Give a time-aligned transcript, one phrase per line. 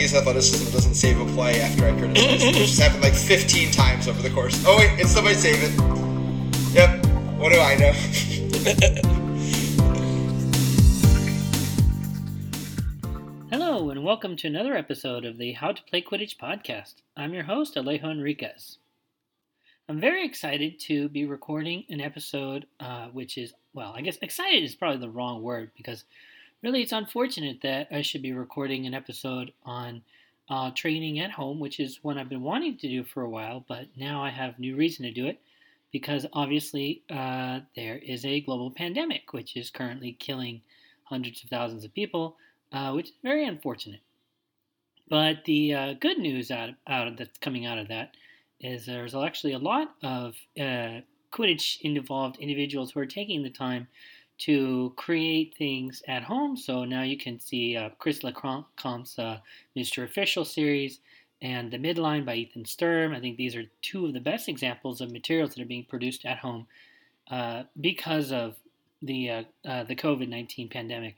[0.00, 2.42] Dougies athleticism doesn't save a play after I criticize.
[2.42, 4.64] it just happened like 15 times over the course.
[4.66, 5.72] Oh wait, it's somebody save it.
[6.72, 7.04] Yep.
[7.36, 7.92] What do I know?
[13.50, 16.94] Hello, and welcome to another episode of the How to Play Quidditch podcast.
[17.14, 18.78] I'm your host, Alejo Enriquez.
[19.86, 24.64] I'm very excited to be recording an episode, uh, which is, well, I guess excited
[24.64, 26.04] is probably the wrong word because
[26.62, 30.02] really it's unfortunate that I should be recording an episode on
[30.48, 33.64] uh, training at home, which is one I've been wanting to do for a while,
[33.68, 35.40] but now I have new reason to do it
[35.92, 40.60] because obviously uh, there is a global pandemic which is currently killing
[41.04, 42.36] hundreds of thousands of people,
[42.72, 44.00] uh, which is very unfortunate.
[45.08, 48.16] But the uh, good news out, out of that's coming out of that
[48.60, 51.00] is there's actually a lot of uh,
[51.32, 53.88] Quidditch involved individuals who are taking the time
[54.40, 56.56] to create things at home.
[56.56, 59.38] So now you can see uh, Chris LeCompte's uh,
[59.76, 60.04] Mr.
[60.04, 61.00] Official series
[61.42, 63.12] and The Midline by Ethan Sturm.
[63.12, 66.24] I think these are two of the best examples of materials that are being produced
[66.24, 66.66] at home
[67.30, 68.56] uh, because of
[69.02, 71.16] the uh, uh, the COVID nineteen pandemic.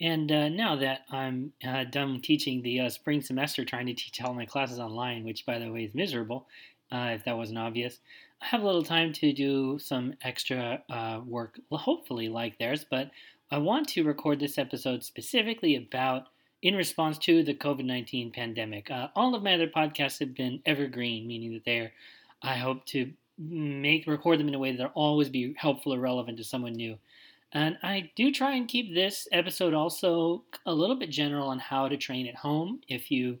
[0.00, 1.52] And uh, now that I'm
[1.90, 5.70] done teaching the spring semester, trying to teach all my classes online, which by the
[5.70, 6.46] way is miserable,
[6.90, 8.00] if that wasn't obvious,
[8.40, 12.84] have a little time to do some extra uh, work, hopefully like theirs.
[12.88, 13.10] But
[13.50, 16.28] I want to record this episode specifically about
[16.62, 18.90] in response to the COVID 19 pandemic.
[18.90, 21.92] Uh, all of my other podcasts have been evergreen, meaning that they're,
[22.42, 25.98] I hope to make record them in a way that they'll always be helpful or
[25.98, 26.98] relevant to someone new.
[27.52, 31.88] And I do try and keep this episode also a little bit general on how
[31.88, 32.80] to train at home.
[32.86, 33.38] If you,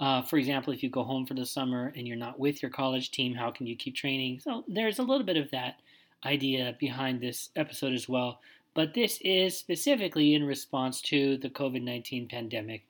[0.00, 2.70] uh, for example, if you go home for the summer and you're not with your
[2.70, 4.40] college team, how can you keep training?
[4.40, 5.76] So there's a little bit of that
[6.24, 8.40] idea behind this episode as well.
[8.74, 12.82] But this is specifically in response to the COVID 19 pandemic.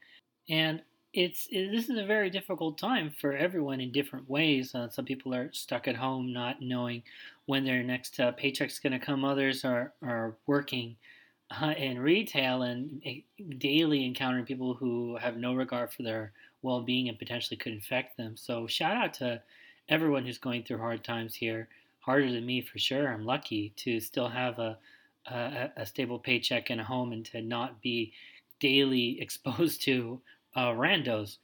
[0.48, 4.74] And it's it, this is a very difficult time for everyone in different ways.
[4.74, 7.02] Uh, some people are stuck at home, not knowing
[7.46, 9.24] when their next uh, paycheck's going to come.
[9.24, 10.96] Others are are working
[11.50, 13.20] uh, in retail and eh,
[13.58, 16.32] daily encountering people who have no regard for their
[16.64, 18.36] well-being and potentially could infect them.
[18.36, 19.40] So shout out to
[19.88, 21.68] everyone who's going through hard times here.
[22.00, 23.08] Harder than me for sure.
[23.08, 24.78] I'm lucky to still have a
[25.26, 28.12] a, a stable paycheck and a home and to not be
[28.60, 30.20] daily exposed to
[30.56, 31.38] uh, randos.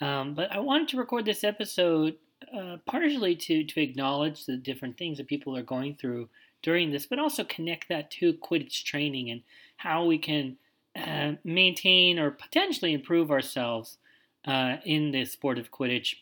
[0.00, 2.16] Um, but I wanted to record this episode
[2.56, 6.28] uh, partially to, to acknowledge the different things that people are going through
[6.62, 9.42] during this, but also connect that to Quidditch training and
[9.76, 10.56] how we can
[10.96, 13.98] uh, maintain or potentially improve ourselves
[14.44, 16.14] uh, in the sport of Quidditch.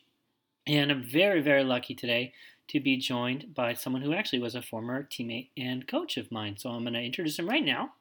[0.66, 2.32] And I'm very, very lucky today
[2.68, 6.56] to be joined by someone who actually was a former teammate and coach of mine.
[6.58, 7.92] So I'm going to introduce him right now.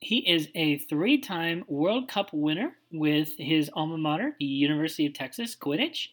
[0.00, 5.14] He is a three time World Cup winner with his alma mater, the University of
[5.14, 6.08] Texas Quidditch,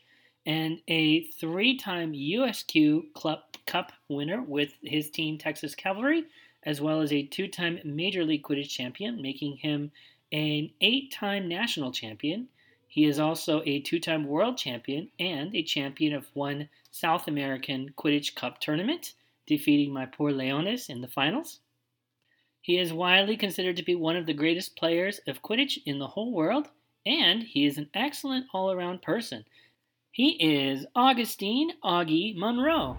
[0.45, 6.25] and a three time USQ Club Cup winner with his team, Texas Cavalry,
[6.63, 9.91] as well as a two time Major League Quidditch champion, making him
[10.31, 12.47] an eight time national champion.
[12.91, 17.93] He is also a two time world champion and a champion of one South American
[17.97, 19.13] Quidditch Cup tournament,
[19.47, 21.61] defeating my poor Leones in the finals.
[22.59, 26.07] He is widely considered to be one of the greatest players of Quidditch in the
[26.07, 26.67] whole world,
[27.05, 29.45] and he is an excellent all around person.
[30.11, 32.97] He is Augustine Augie Monroe.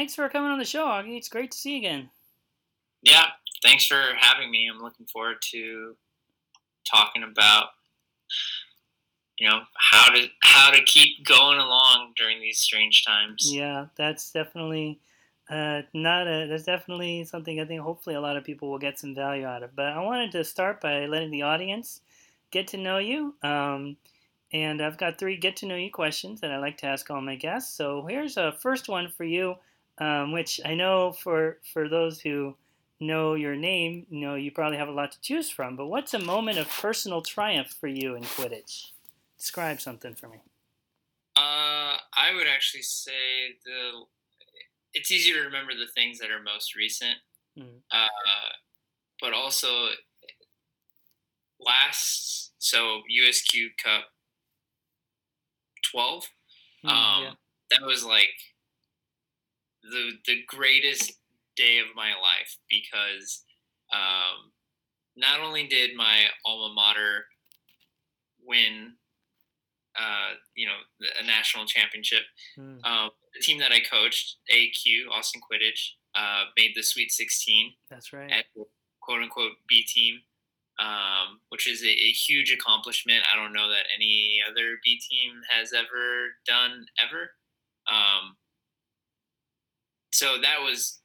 [0.00, 1.18] Thanks for coming on the show, Augie.
[1.18, 2.08] It's great to see you again.
[3.02, 3.26] Yeah,
[3.62, 4.66] thanks for having me.
[4.66, 5.94] I'm looking forward to
[6.90, 7.66] talking about
[9.38, 13.52] you know how to how to keep going along during these strange times.
[13.52, 15.00] Yeah, that's definitely
[15.50, 16.46] uh, not a.
[16.48, 17.82] That's definitely something I think.
[17.82, 19.76] Hopefully, a lot of people will get some value out of.
[19.76, 22.00] But I wanted to start by letting the audience
[22.50, 23.34] get to know you.
[23.42, 23.98] Um,
[24.50, 27.20] and I've got three get to know you questions that I like to ask all
[27.20, 27.76] my guests.
[27.76, 29.56] So here's a first one for you,
[30.00, 32.56] um, which I know for for those who
[33.00, 35.76] know your name, you know you probably have a lot to choose from.
[35.76, 38.92] But what's a moment of personal triumph for you in Quidditch?
[39.38, 40.38] Describe something for me.
[41.36, 44.04] Uh, I would actually say the.
[44.92, 47.16] It's easier to remember the things that are most recent,
[47.56, 47.64] mm.
[47.92, 48.06] uh,
[49.20, 49.68] but also
[51.60, 54.04] last so USQ Cup
[55.92, 56.24] twelve.
[56.84, 57.30] Mm, um, yeah.
[57.70, 58.30] That was like
[59.82, 61.12] the the greatest
[61.56, 63.42] day of my life because
[63.92, 64.52] um,
[65.16, 67.24] not only did my alma mater
[68.46, 68.94] win
[69.98, 70.78] uh, you know,
[71.20, 72.22] a national championship.
[72.58, 72.84] Mm.
[72.84, 78.12] Um, the team that I coached, AQ Austin Quidditch, uh, made the Sweet 16 That's
[78.12, 78.30] right.
[78.30, 78.44] at
[79.00, 80.20] quote unquote B team,
[80.78, 83.24] um, which is a, a huge accomplishment.
[83.32, 87.32] I don't know that any other B team has ever done ever.
[87.90, 88.36] Um,
[90.12, 91.00] so that was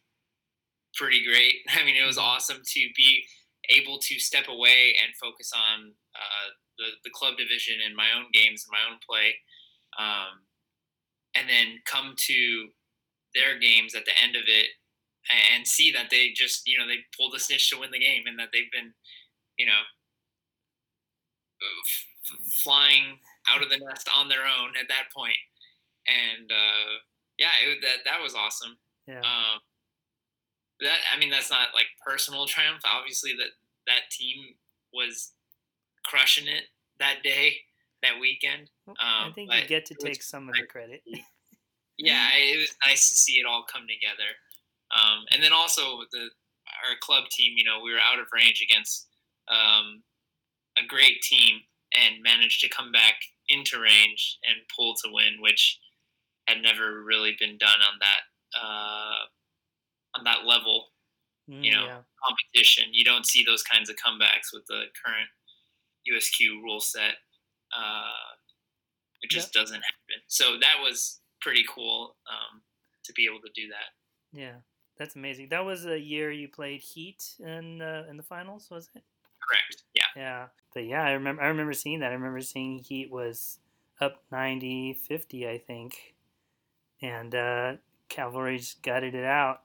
[0.95, 1.55] pretty great.
[1.69, 3.23] I mean, it was awesome to be
[3.69, 6.47] able to step away and focus on uh,
[6.77, 9.35] the, the club division and my own games and my own play.
[9.97, 10.45] Um,
[11.35, 12.69] and then come to
[13.33, 14.67] their games at the end of it
[15.53, 18.23] and see that they just, you know, they pulled a snitch to win the game
[18.27, 18.93] and that they've been,
[19.57, 19.83] you know,
[21.61, 23.19] f- flying
[23.49, 25.37] out of the nest on their own at that point.
[26.07, 27.01] And uh,
[27.37, 28.77] yeah, it, that that was awesome.
[29.07, 29.19] Yeah.
[29.19, 29.59] Um,
[30.81, 32.81] that I mean, that's not like personal triumph.
[32.85, 33.51] Obviously, that
[33.87, 34.55] that team
[34.93, 35.31] was
[36.03, 36.63] crushing it
[36.99, 37.55] that day,
[38.01, 38.69] that weekend.
[38.85, 41.01] Well, I um, think you get to take some of the credit.
[41.97, 44.29] yeah, it was nice to see it all come together.
[44.91, 46.29] Um, and then also the
[46.83, 49.07] our club team, you know, we were out of range against
[49.47, 50.03] um,
[50.77, 51.61] a great team
[51.93, 53.15] and managed to come back
[53.47, 55.79] into range and pull to win, which
[56.47, 58.27] had never really been done on that
[58.61, 59.25] uh,
[60.17, 60.87] on that level
[61.47, 62.01] Mm, You know, yeah.
[62.27, 62.85] competition.
[62.91, 65.29] You don't see those kinds of comebacks with the current
[66.11, 67.17] USQ rule set.
[67.71, 68.33] Uh,
[69.21, 70.23] it just doesn't happen.
[70.25, 72.63] So that was pretty cool um,
[73.03, 73.93] to be able to do that.
[74.39, 74.55] Yeah.
[74.97, 75.49] That's amazing.
[75.49, 79.03] That was a year you played Heat in uh, in the finals, was it?
[79.47, 79.83] Correct.
[79.93, 80.05] Yeah.
[80.15, 80.47] Yeah.
[80.73, 82.09] But yeah, I remember I remember seeing that.
[82.09, 83.59] I remember seeing Heat was
[84.01, 86.15] up 90 50, I think.
[87.03, 87.73] And uh
[88.09, 89.61] Cavalry just gutted it out.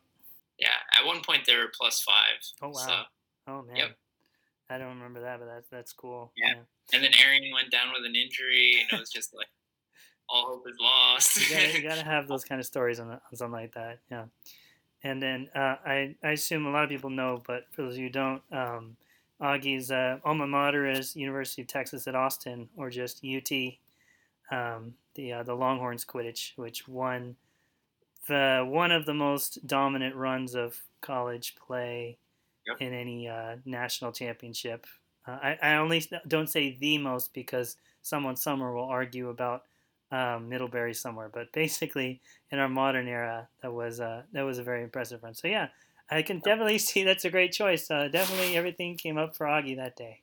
[0.59, 0.69] Yeah.
[0.99, 2.41] At one point, they were plus five.
[2.63, 2.87] Oh wow.
[2.87, 2.95] So,
[3.49, 3.77] oh man.
[3.77, 3.97] Yep.
[4.71, 6.33] I don't remember that, but that's that's cool.
[6.37, 6.55] Yeah.
[6.93, 9.49] and then Arian went down with an injury, and it was just like
[10.29, 11.37] all hope is lost.
[11.37, 13.99] you gotta, you gotta have those kind of stories on, on something like that.
[14.11, 14.25] Yeah.
[15.03, 17.99] And then uh, I, I assume a lot of people know, but for those of
[17.99, 18.97] you who don't, um,
[19.41, 23.51] Augie's uh, alma mater is University of Texas at Austin, or just UT,
[24.53, 27.37] um, the uh, the Longhorns Quidditch, which won
[28.31, 32.19] the one of the most dominant runs of college play
[32.67, 32.81] Yep.
[32.81, 34.87] in any uh, national championship.
[35.27, 39.65] Uh, I, I only don't say the most because someone somewhere will argue about
[40.13, 44.65] um, Middlebury somewhere, but basically in our modern era, that was uh, that was a
[44.65, 45.35] very impressive run.
[45.35, 45.71] So yeah,
[46.11, 47.91] I can definitely see that's a great choice.
[47.91, 50.23] Uh, definitely everything came up for Augie that day.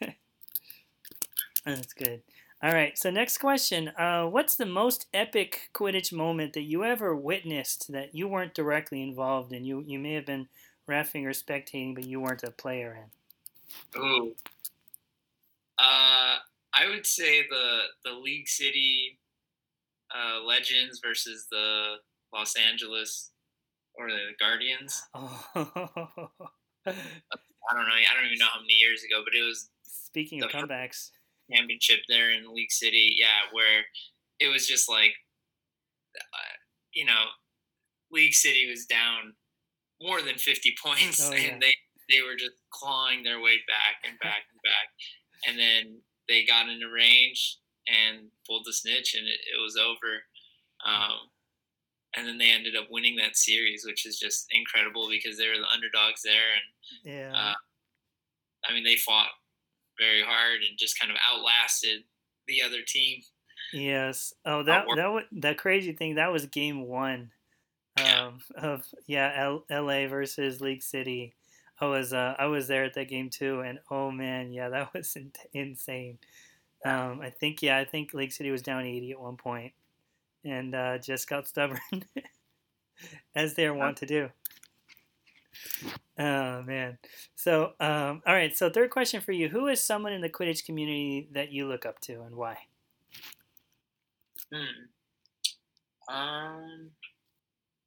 [1.64, 2.22] that's good.
[2.62, 7.14] All right, so next question: uh, What's the most epic Quidditch moment that you ever
[7.16, 9.64] witnessed that you weren't directly involved in?
[9.64, 10.48] You you may have been
[10.88, 13.06] refing or spectating, but you weren't a player
[13.96, 14.00] in.
[14.00, 14.34] Ooh.
[15.76, 16.36] Uh,
[16.72, 19.18] I would say the the League City
[20.14, 21.96] uh, Legends versus the
[22.32, 23.30] Los Angeles
[23.94, 25.02] or the Guardians.
[26.84, 26.94] Oh.
[27.70, 27.94] I don't know.
[27.94, 31.10] I don't even know how many years ago, but it was Speaking of comebacks,
[31.52, 33.14] championship there in League City.
[33.18, 33.84] Yeah, where
[34.40, 35.12] it was just like,
[36.16, 36.54] uh,
[36.92, 37.24] you know,
[38.10, 39.34] League City was down
[40.00, 41.52] more than fifty points, Oh, yeah.
[41.52, 41.74] and they
[42.10, 44.88] they were just clawing their way back and back and back,
[45.48, 50.22] and then they got into range and pulled the snitch, and it, it was over.
[50.84, 51.30] Um,
[52.16, 55.56] and then they ended up winning that series, which is just incredible because they were
[55.56, 57.32] the underdogs there, and yeah.
[57.34, 57.54] uh,
[58.68, 59.28] I mean, they fought
[59.98, 62.04] very hard and just kind of outlasted
[62.48, 63.20] the other team.
[63.72, 64.34] Yes.
[64.44, 66.16] Oh, that that was the crazy thing.
[66.16, 67.30] That was game one,
[67.98, 68.26] Yeah.
[68.26, 70.06] um, of yeah, L- L.A.
[70.06, 71.34] versus League City.
[71.80, 74.92] I was uh, I was there at that game too, and oh man, yeah, that
[74.94, 76.18] was in- insane.
[76.84, 79.72] Um, I think yeah, I think League City was down eighty at one point,
[80.44, 81.80] and uh, just got stubborn,
[83.34, 84.28] as they're wont to do.
[86.18, 86.98] Oh man.
[87.34, 88.56] So um, all right.
[88.56, 91.86] So third question for you: Who is someone in the Quidditch community that you look
[91.86, 92.58] up to, and why?
[94.52, 96.14] Hmm.
[96.14, 96.90] Um,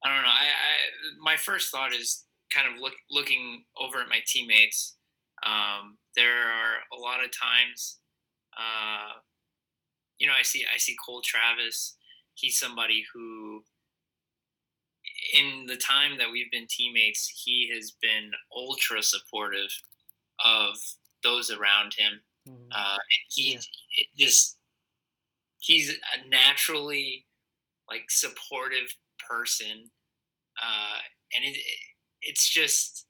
[0.03, 0.29] I don't know.
[0.29, 0.75] I, I
[1.21, 4.95] my first thought is kind of look, looking over at my teammates.
[5.45, 7.99] Um, there are a lot of times,
[8.57, 9.19] uh,
[10.17, 11.97] you know, I see I see Cole Travis.
[12.35, 13.63] He's somebody who,
[15.33, 19.71] in the time that we've been teammates, he has been ultra supportive
[20.43, 20.77] of
[21.23, 22.21] those around him.
[22.45, 22.75] Mhm.
[22.75, 22.97] Uh,
[23.29, 23.63] he Yeah.
[24.17, 24.57] just
[25.59, 27.27] he's a naturally
[27.89, 28.95] like supportive
[29.29, 29.91] person,
[30.61, 30.99] uh,
[31.35, 31.57] and it,
[32.21, 33.07] it's just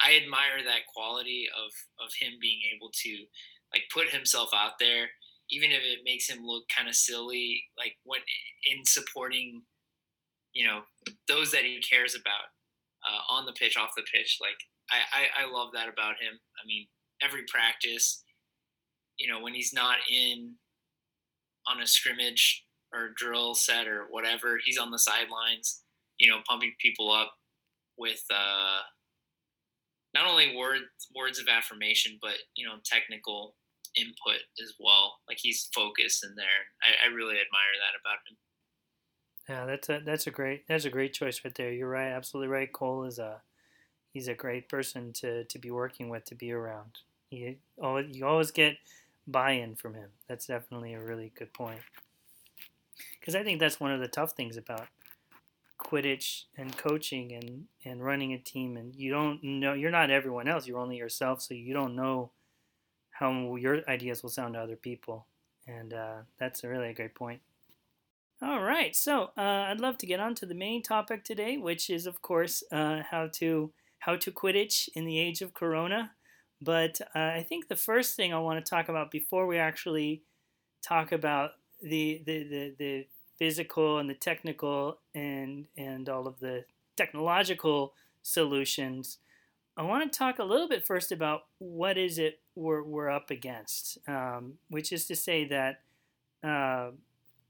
[0.00, 1.72] I admire that quality of
[2.04, 3.26] of him being able to
[3.74, 5.10] like put himself out there
[5.50, 8.20] even if it makes him look kind of silly, like when
[8.64, 9.62] in supporting,
[10.58, 10.80] you know,
[11.28, 12.50] those that he cares about
[13.06, 14.38] uh, on the pitch, off the pitch.
[14.40, 14.58] Like
[14.90, 16.34] I, I, I love that about him.
[16.34, 16.88] I mean,
[17.22, 18.24] every practice,
[19.18, 20.54] you know, when he's not in
[21.68, 25.84] on a scrimmage or drill set or whatever, he's on the sidelines,
[26.18, 27.32] you know, pumping people up
[27.96, 28.80] with uh,
[30.12, 30.82] not only words
[31.14, 33.54] words of affirmation, but you know, technical
[33.96, 35.18] input as well.
[35.28, 36.66] Like he's focused in there.
[36.82, 38.36] I, I really admire that about him.
[39.48, 41.72] Yeah, that's a that's a great that's a great choice right there.
[41.72, 42.72] You're right, absolutely right.
[42.72, 43.40] Cole is a
[44.12, 46.98] he's a great person to, to be working with, to be around.
[47.30, 48.78] You always, you always get
[49.26, 50.08] buy-in from him.
[50.28, 51.80] That's definitely a really good point.
[53.20, 54.86] Because I think that's one of the tough things about
[55.78, 58.76] Quidditch and coaching and, and running a team.
[58.76, 60.66] And you don't know, you're not everyone else.
[60.66, 62.30] You're only yourself, so you don't know
[63.10, 65.26] how your ideas will sound to other people.
[65.66, 67.40] And uh, that's a really a great point.
[68.40, 71.90] All right, so uh, I'd love to get on to the main topic today, which
[71.90, 76.12] is, of course, uh, how to how to Quidditch in the age of Corona.
[76.62, 80.22] But uh, I think the first thing I want to talk about before we actually
[80.82, 81.52] talk about
[81.82, 83.06] the the, the, the
[83.38, 86.64] physical and the technical and and all of the
[86.96, 89.18] technological solutions
[89.78, 93.30] I want to talk a little bit first about what is it we're, we're up
[93.30, 95.82] against, um, which is to say that
[96.42, 96.90] uh,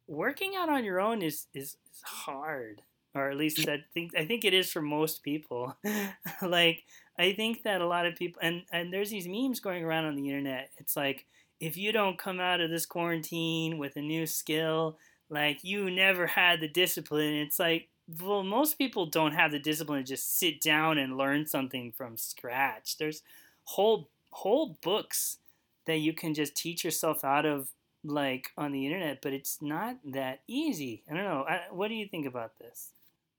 [0.09, 2.83] working out on your own is, is, is hard,
[3.15, 5.77] or at least I think I think it is for most people.
[6.43, 6.85] like
[7.19, 10.17] I think that a lot of people and and there's these memes going around on
[10.17, 10.71] the internet.
[10.79, 11.27] It's like
[11.61, 14.99] if you don't come out of this quarantine with a new skill,
[15.29, 17.35] like you never had the discipline.
[17.35, 17.89] It's like
[18.23, 22.17] well, most people don't have the discipline to just sit down and learn something from
[22.17, 22.97] scratch.
[22.97, 23.23] There's
[23.65, 25.39] whole whole books
[25.87, 27.69] that you can just teach yourself out of
[28.05, 31.03] like on the internet, but it's not that easy.
[31.11, 31.45] I don't know.
[31.49, 32.93] I, what do you think about this?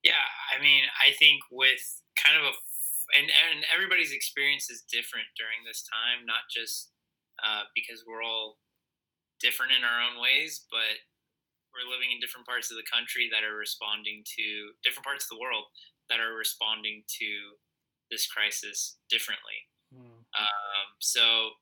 [0.03, 0.25] Yeah,
[0.55, 2.53] I mean, I think with kind of a
[3.17, 6.93] and and everybody's experience is different during this time, not just
[7.41, 8.57] uh, because we're all
[9.39, 10.99] different in our own ways, but
[11.73, 15.31] we're living in different parts of the country that are responding to different parts of
[15.33, 15.65] the world
[16.09, 17.29] that are responding to
[18.11, 19.69] this crisis differently.
[19.93, 20.25] Mm.
[20.33, 21.55] Um, so,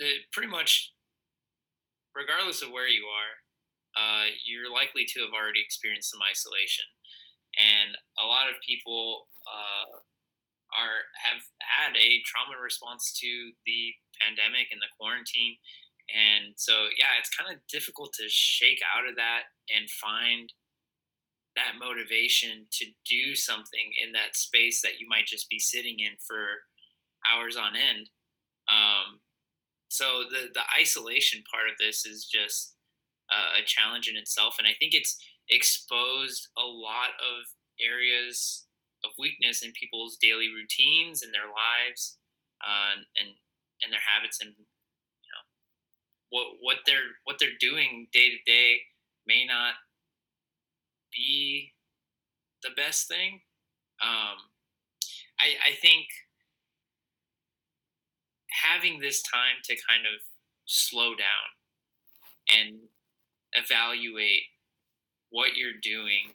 [0.00, 0.92] the, pretty much,
[2.16, 3.34] regardless of where you are,
[3.94, 6.88] uh, you're likely to have already experienced some isolation,
[7.60, 10.00] and a lot of people uh,
[10.72, 15.60] are have had a trauma response to the pandemic and the quarantine
[16.14, 20.52] and so, yeah, it's kind of difficult to shake out of that and find
[21.56, 26.14] that motivation to do something in that space that you might just be sitting in
[26.20, 26.62] for
[27.26, 28.10] hours on end.
[28.68, 29.18] Um,
[29.88, 32.74] so the the isolation part of this is just
[33.30, 37.46] uh, a challenge in itself, and I think it's exposed a lot of
[37.80, 38.66] areas
[39.04, 42.18] of weakness in people's daily routines and their lives,
[42.66, 43.30] uh, and
[43.82, 44.54] and their habits and
[46.30, 48.78] what what they're what they're doing day to day
[49.26, 49.74] may not
[51.14, 51.72] be
[52.62, 53.40] the best thing.
[54.02, 54.36] Um,
[55.38, 56.06] I I think
[58.56, 60.20] having this time to kind of
[60.64, 61.48] slow down
[62.48, 62.78] and
[63.52, 64.48] evaluate
[65.30, 66.34] what you're doing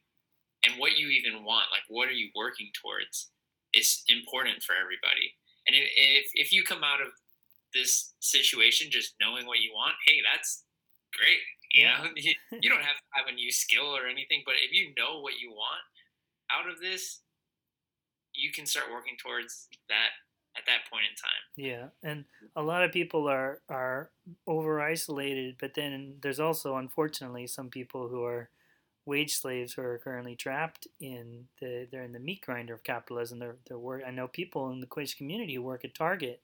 [0.65, 3.31] and what you even want like what are you working towards
[3.73, 5.33] is important for everybody
[5.67, 7.07] and if, if you come out of
[7.73, 10.63] this situation just knowing what you want hey that's
[11.13, 12.03] great you yeah.
[12.03, 15.19] know you, don't have to have a new skill or anything but if you know
[15.21, 15.83] what you want
[16.51, 17.21] out of this
[18.33, 20.11] you can start working towards that
[20.57, 24.09] at that point in time yeah and a lot of people are are
[24.47, 28.49] over isolated but then there's also unfortunately some people who are
[29.05, 33.39] wage slaves who are currently trapped in the they're in the meat grinder of capitalism
[33.39, 36.41] they're, they're work i know people in the quidditch community who work at target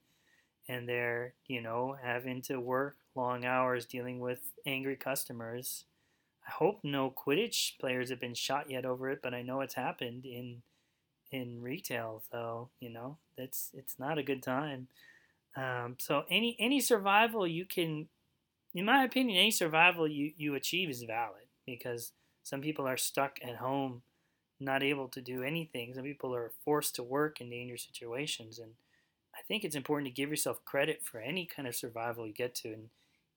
[0.68, 5.86] and they're you know having to work long hours dealing with angry customers.
[6.48, 9.74] I hope no Quidditch players have been shot yet over it, but I know it's
[9.74, 10.62] happened in
[11.32, 12.24] in retail.
[12.32, 14.88] So you know it's it's not a good time.
[15.56, 18.08] Um, so any any survival you can,
[18.74, 23.40] in my opinion, any survival you you achieve is valid because some people are stuck
[23.44, 24.04] at home,
[24.60, 25.94] not able to do anything.
[25.94, 28.72] Some people are forced to work in dangerous situations and
[29.38, 32.56] I think it's important to give yourself credit for any kind of survival you get
[32.56, 32.74] to.
[32.74, 32.90] And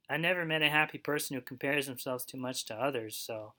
[0.08, 3.16] I never met a happy person who compares themselves too much to others.
[3.16, 3.52] So,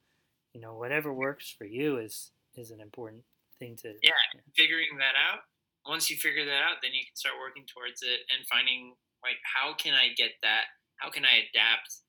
[0.53, 3.23] you know, whatever works for you is is an important
[3.61, 3.93] thing to.
[4.01, 4.41] Yeah, yeah.
[4.57, 5.45] figuring that out.
[5.85, 9.37] Once you figure that out, then you can start working towards it and finding like
[9.45, 10.73] how can I get that?
[10.97, 12.01] How can I adapt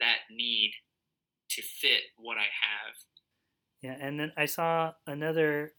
[0.00, 0.72] that need
[1.50, 2.94] to fit what I have.
[3.82, 5.72] Yeah, and then I saw another.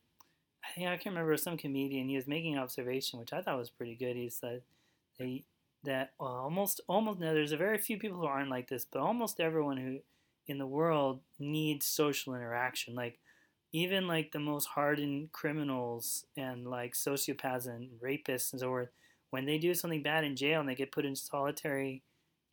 [0.63, 2.09] I think I can remember some comedian.
[2.09, 4.15] He was making an observation, which I thought was pretty good.
[4.15, 4.61] He said
[5.17, 5.45] they,
[5.83, 9.01] that well, almost almost now there's a very few people who aren't like this, but
[9.01, 9.99] almost everyone who
[10.47, 12.95] in the world needs social interaction.
[12.95, 13.19] Like
[13.71, 18.89] even like the most hardened criminals and like sociopaths and rapists and so forth,
[19.29, 22.01] when they do something bad in jail and they get put in solitary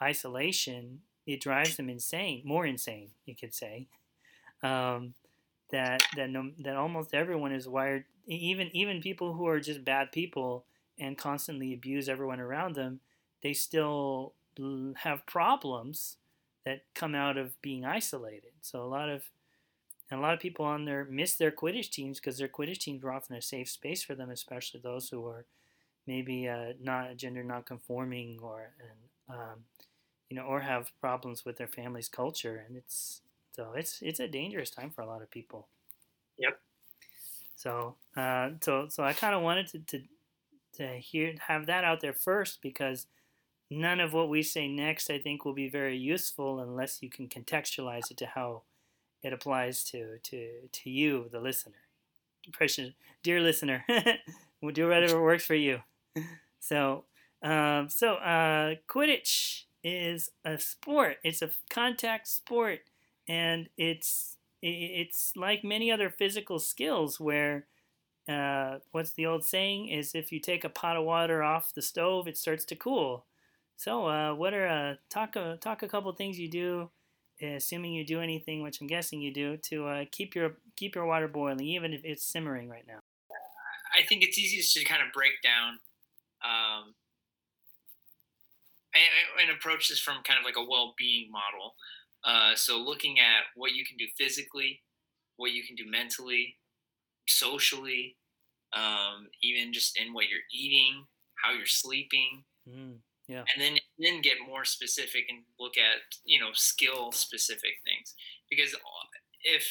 [0.02, 3.86] isolation, it drives them insane, more insane, you could say.
[4.62, 5.14] Um,
[5.70, 10.12] that that no, that almost everyone is wired, even even people who are just bad
[10.12, 10.64] people
[10.98, 13.00] and constantly abuse everyone around them,
[13.42, 14.34] they still
[14.96, 16.16] have problems
[16.64, 18.52] that come out of being isolated.
[18.60, 19.24] So a lot of
[20.10, 23.02] and a lot of people on there miss their Quidditch teams because their Quidditch teams
[23.02, 25.46] were often a safe space for them, especially those who are
[26.06, 29.64] maybe uh, not gender non-conforming or and um,
[30.28, 34.28] you know or have problems with their family's culture, and it's so it's it's a
[34.28, 35.68] dangerous time for a lot of people.
[36.38, 36.60] Yep.
[37.56, 40.02] So uh, so so I kind of wanted to, to
[40.74, 43.06] to hear have that out there first because
[43.70, 47.28] none of what we say next I think will be very useful unless you can
[47.28, 48.62] contextualize it to how
[49.24, 51.74] it applies to to to you, the listener.
[52.52, 53.84] Precious, dear listener,
[54.62, 55.80] we'll do whatever works for you.
[56.60, 57.04] So,
[57.42, 61.18] um, so uh, Quidditch is a sport.
[61.22, 62.80] It's a contact sport,
[63.28, 67.66] and it's it's like many other physical skills where
[68.28, 71.82] uh, what's the old saying is if you take a pot of water off the
[71.82, 73.26] stove, it starts to cool.
[73.76, 76.90] So, uh, what are uh, talk a talk a couple things you do
[77.42, 81.06] assuming you do anything, which I'm guessing you do, to uh, keep your keep your
[81.06, 83.00] water boiling, even if it's simmering right now?
[83.96, 85.78] I think it's easiest to kind of break down
[86.44, 86.94] um,
[88.94, 91.74] and, and, approach this from kind of like a well-being model.
[92.24, 94.82] Uh, so looking at what you can do physically,
[95.36, 96.56] what you can do mentally,
[97.26, 98.16] socially,
[98.74, 101.04] um, even just in what you're eating,
[101.42, 102.44] how you're sleeping.
[102.68, 102.96] Mm.
[103.28, 103.44] Yeah.
[103.54, 108.14] And then then get more specific and look at you know skill specific things
[108.50, 108.76] because
[109.42, 109.64] if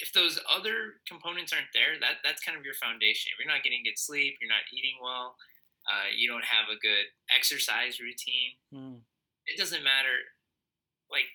[0.00, 3.32] if those other components aren't there, that that's kind of your foundation.
[3.32, 5.36] If you're not getting good sleep, you're not eating well,
[5.84, 8.56] uh, you don't have a good exercise routine.
[8.72, 9.04] Mm.
[9.46, 10.16] It doesn't matter.
[11.12, 11.28] Like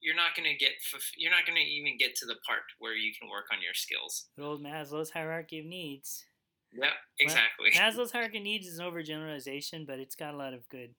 [0.00, 0.76] you're not going to get
[1.16, 3.74] you're not going to even get to the part where you can work on your
[3.74, 4.28] skills.
[4.36, 6.24] The old Maslow's hierarchy of needs.
[6.72, 7.70] Yeah, exactly.
[7.74, 10.94] Well, Maslow's hierarchy needs is an overgeneralization, but it's got a lot of good.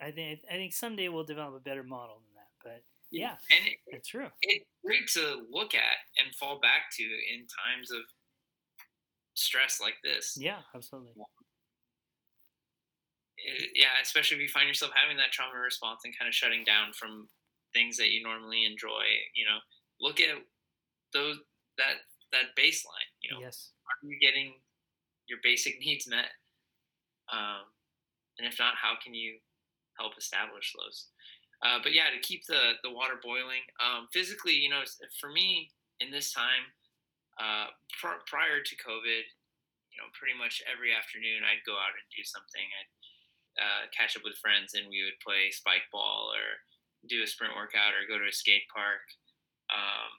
[0.00, 2.50] I think I think someday we'll develop a better model than that.
[2.62, 4.28] But yeah, and it, it's true.
[4.42, 8.02] It's great to look at and fall back to in times of
[9.34, 10.36] stress like this.
[10.38, 11.14] Yeah, absolutely.
[13.38, 16.64] Eh, yeah, especially if you find yourself having that trauma response and kind of shutting
[16.64, 17.28] down from
[17.72, 19.02] things that you normally enjoy.
[19.34, 19.58] You know,
[20.00, 20.36] look at
[21.12, 21.38] those
[21.78, 23.10] that that baseline.
[23.22, 23.72] You know, yes.
[23.86, 24.54] are you getting
[25.28, 26.32] your basic needs met?
[27.32, 27.68] Um,
[28.38, 29.36] and if not, how can you
[29.98, 31.08] help establish those?
[31.60, 33.66] Uh, but yeah, to keep the, the water boiling.
[33.82, 34.86] Um, physically, you know,
[35.20, 36.70] for me in this time,
[37.38, 39.26] uh, pr- prior to COVID,
[39.90, 42.62] you know, pretty much every afternoon I'd go out and do something.
[42.62, 42.92] I'd
[43.58, 46.62] uh, catch up with friends and we would play spike ball or
[47.10, 49.02] do a sprint workout or go to a skate park
[49.74, 50.10] um,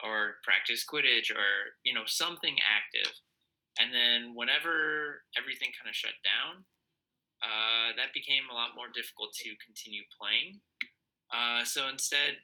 [0.00, 3.12] or practice Quidditch or, you know, something active.
[3.78, 6.64] And then whenever everything kind of shut down,
[7.44, 10.64] uh, that became a lot more difficult to continue playing.
[11.28, 12.40] Uh, so instead,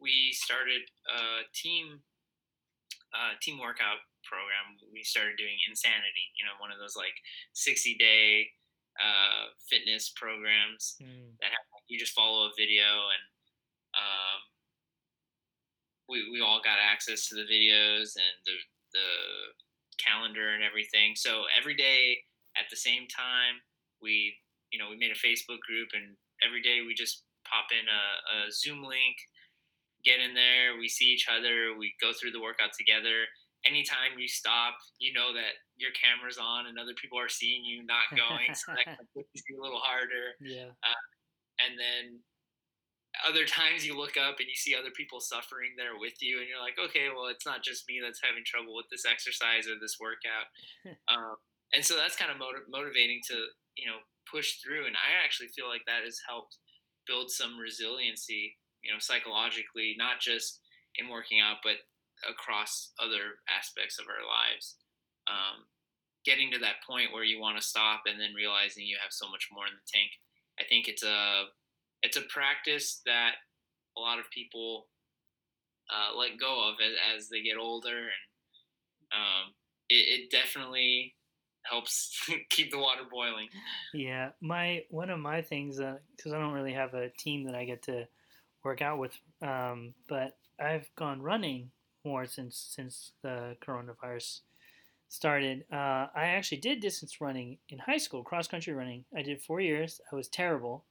[0.00, 2.00] we started a team
[3.14, 4.76] uh, team workout program.
[4.92, 7.14] We started doing Insanity, you know, one of those like
[7.52, 8.48] sixty day
[9.00, 11.32] uh, fitness programs mm.
[11.40, 13.24] that have, you just follow a video and
[13.94, 14.40] um,
[16.08, 18.56] we we all got access to the videos and the
[18.92, 19.08] the
[19.98, 21.14] calendar and everything.
[21.14, 22.18] So every day
[22.56, 23.62] at the same time,
[24.02, 24.34] we
[24.70, 28.04] you know we made a Facebook group, and every day we just pop in a,
[28.48, 29.16] a Zoom link,
[30.04, 33.28] get in there, we see each other, we go through the workout together.
[33.64, 37.84] Anytime you stop, you know that your camera's on and other people are seeing you
[37.84, 40.36] not going, so that pushes you a little harder.
[40.40, 40.76] Yeah.
[40.84, 41.04] Uh,
[41.64, 42.20] and then
[43.22, 46.48] other times you look up and you see other people suffering there with you and
[46.48, 49.78] you're like okay well it's not just me that's having trouble with this exercise or
[49.80, 50.50] this workout.
[51.08, 51.36] Um,
[51.72, 53.36] and so that's kind of motiv- motivating to
[53.76, 56.56] you know push through and i actually feel like that has helped
[57.06, 60.60] build some resiliency you know psychologically not just
[60.96, 61.84] in working out but
[62.28, 64.76] across other aspects of our lives.
[65.26, 65.66] Um,
[66.24, 69.28] getting to that point where you want to stop and then realizing you have so
[69.28, 70.10] much more in the tank
[70.58, 71.44] i think it's a
[72.04, 73.32] it's a practice that
[73.96, 74.86] a lot of people
[75.90, 79.54] uh, let go of as, as they get older, and um,
[79.88, 81.14] it, it definitely
[81.62, 83.48] helps keep the water boiling.
[83.92, 87.54] Yeah, my one of my things because uh, I don't really have a team that
[87.54, 88.06] I get to
[88.62, 91.70] work out with, um, but I've gone running
[92.04, 94.40] more since since the coronavirus
[95.08, 95.64] started.
[95.72, 99.04] Uh, I actually did distance running in high school, cross country running.
[99.16, 100.00] I did four years.
[100.12, 100.84] I was terrible.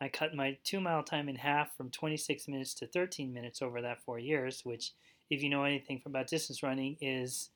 [0.00, 3.82] I cut my two mile time in half from 26 minutes to 13 minutes over
[3.82, 4.92] that four years, which,
[5.28, 7.50] if you know anything about distance running, is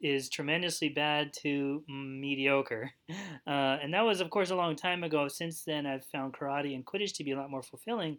[0.00, 2.90] is tremendously bad to mediocre.
[3.46, 5.28] Uh, and that was, of course, a long time ago.
[5.28, 8.16] Since then, I've found karate and Quidditch to be a lot more fulfilling.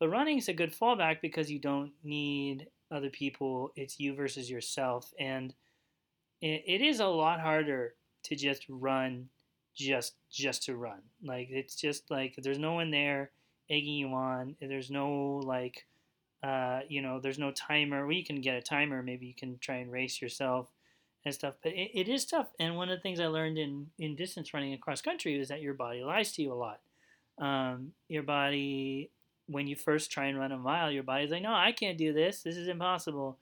[0.00, 3.72] But running is a good fallback because you don't need other people.
[3.76, 5.52] It's you versus yourself, and
[6.40, 7.94] it, it is a lot harder
[8.24, 9.28] to just run,
[9.74, 11.00] just just to run.
[11.22, 13.30] Like it's just like there's no one there
[13.70, 14.56] egging you on.
[14.60, 15.86] There's no like,
[16.42, 18.06] uh, you know, there's no timer.
[18.06, 19.02] Well, you can get a timer.
[19.02, 20.68] Maybe you can try and race yourself
[21.24, 21.54] and stuff.
[21.62, 22.48] But it, it is tough.
[22.58, 25.62] And one of the things I learned in in distance running across country is that
[25.62, 26.80] your body lies to you a lot.
[27.38, 29.10] Um, your body
[29.46, 32.12] when you first try and run a mile, your body's like, no, I can't do
[32.12, 32.42] this.
[32.42, 33.38] This is impossible.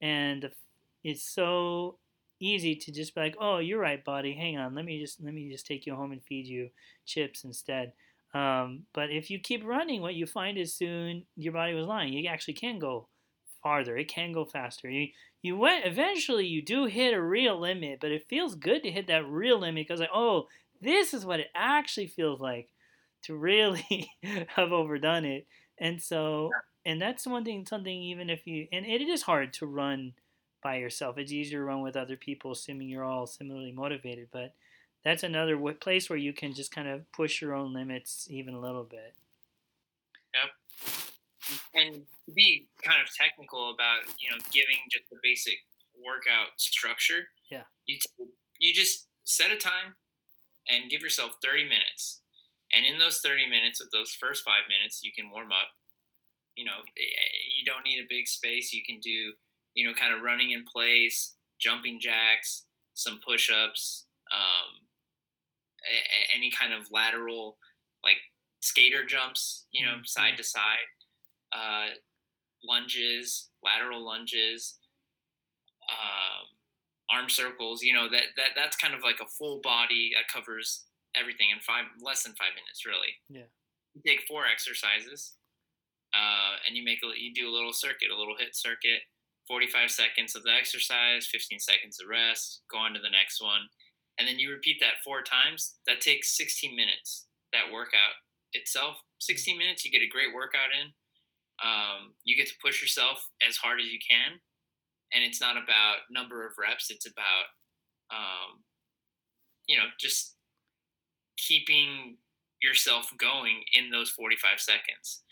[0.00, 0.50] And
[1.04, 1.96] it's so
[2.44, 4.34] easy to just be like, oh, you're right, body.
[4.34, 6.70] Hang on, let me just let me just take you home and feed you
[7.06, 7.92] chips instead.
[8.34, 12.12] Um, but if you keep running, what you find is soon your body was lying.
[12.12, 13.08] You actually can go
[13.62, 13.96] farther.
[13.96, 14.90] It can go faster.
[14.90, 15.08] You
[15.42, 16.46] you went eventually.
[16.46, 19.86] You do hit a real limit, but it feels good to hit that real limit
[19.86, 20.48] because like, oh,
[20.80, 22.68] this is what it actually feels like
[23.24, 24.10] to really
[24.48, 25.46] have overdone it.
[25.78, 26.50] And so,
[26.84, 30.12] and that's one thing, something even if you, and it is hard to run
[30.64, 31.16] by yourself.
[31.16, 34.28] It's easier to run with other people, assuming you're all similarly motivated.
[34.32, 34.54] But
[35.04, 38.60] that's another place where you can just kind of push your own limits even a
[38.60, 39.14] little bit.
[40.34, 40.90] Yep.
[41.74, 45.58] And to be kind of technical about, you know, giving just the basic
[46.04, 47.28] workout structure.
[47.48, 47.62] Yeah.
[47.86, 47.98] You,
[48.58, 49.94] you just set a time
[50.68, 52.22] and give yourself 30 minutes
[52.74, 55.70] and in those 30 minutes, of those first five minutes, you can warm up.
[56.56, 58.72] You know, eh, eh, you don't need a big space.
[58.72, 59.32] You can do,
[59.74, 64.86] you know, kind of running in place, jumping jacks, some push ups, um,
[66.34, 67.58] any kind of lateral,
[68.02, 68.16] like
[68.60, 70.04] skater jumps, you know, mm-hmm.
[70.04, 70.88] side to side,
[71.52, 71.88] uh,
[72.64, 74.78] lunges, lateral lunges,
[75.90, 76.46] um,
[77.12, 77.82] arm circles.
[77.82, 80.84] You know, that, that that's kind of like a full body that covers
[81.14, 83.14] everything in five less than five minutes, really.
[83.28, 83.50] Yeah.
[83.94, 85.34] You take four exercises,
[86.14, 89.02] uh, and you make a you do a little circuit, a little HIIT circuit.
[89.46, 93.68] 45 seconds of the exercise, 15 seconds of rest, go on to the next one.
[94.18, 95.76] And then you repeat that four times.
[95.86, 98.16] That takes 16 minutes, that workout
[98.52, 98.96] itself.
[99.20, 100.92] 16 minutes, you get a great workout in.
[101.62, 104.40] Um, you get to push yourself as hard as you can.
[105.12, 107.46] And it's not about number of reps, it's about,
[108.10, 108.64] um,
[109.68, 110.34] you know, just
[111.36, 112.16] keeping
[112.62, 115.23] yourself going in those 45 seconds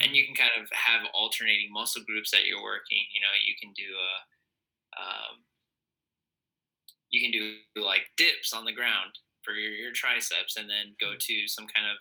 [0.00, 3.54] and you can kind of have alternating muscle groups that you're working you know you
[3.60, 4.12] can do a
[4.96, 5.44] um,
[7.10, 11.12] you can do like dips on the ground for your, your triceps and then go
[11.18, 11.96] to some kind of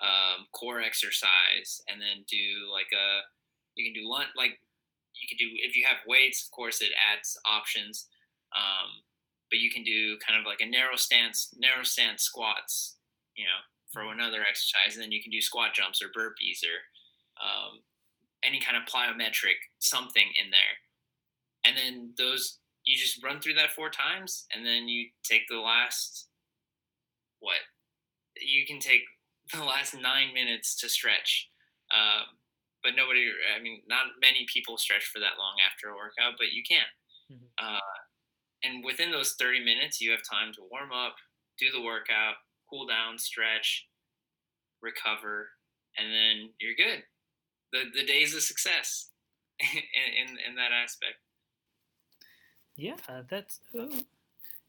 [0.00, 3.26] um, core exercise and then do like a
[3.74, 4.58] you can do lunge like
[5.20, 8.06] you can do if you have weights of course it adds options
[8.54, 9.02] um,
[9.50, 12.96] but you can do kind of like a narrow stance narrow stance squats
[13.36, 13.60] you know,
[13.92, 14.18] for mm-hmm.
[14.18, 14.96] another exercise.
[14.96, 16.76] And then you can do squat jumps or burpees or
[17.42, 17.80] um,
[18.44, 20.76] any kind of plyometric something in there.
[21.64, 25.58] And then those, you just run through that four times and then you take the
[25.58, 26.28] last,
[27.40, 27.60] what?
[28.40, 29.02] You can take
[29.52, 31.48] the last nine minutes to stretch.
[31.90, 32.38] Um,
[32.82, 36.52] but nobody, I mean, not many people stretch for that long after a workout, but
[36.52, 36.86] you can.
[37.32, 37.50] Mm-hmm.
[37.58, 37.96] Uh,
[38.62, 41.16] and within those 30 minutes, you have time to warm up,
[41.58, 42.34] do the workout,
[42.70, 43.86] cool down, stretch,
[44.82, 45.48] recover,
[45.98, 47.02] and then you're good.
[47.76, 49.08] The the day's a success
[49.60, 51.16] in, in in that aspect.
[52.76, 52.96] Yeah,
[53.28, 53.88] that's oh,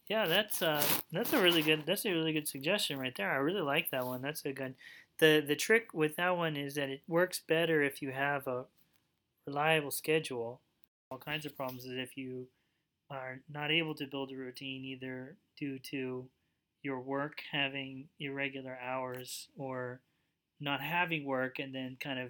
[0.08, 3.32] yeah, that's uh that's a really good that's a really good suggestion right there.
[3.32, 4.22] I really like that one.
[4.22, 4.76] That's a good.
[5.20, 8.66] The the trick with that one is that it works better if you have a
[9.46, 10.62] reliable schedule.
[11.10, 12.48] All kinds of problems is if you
[13.10, 16.28] are not able to build a routine either due to
[16.84, 20.00] your work having irregular hours or
[20.60, 22.30] not having work and then kind of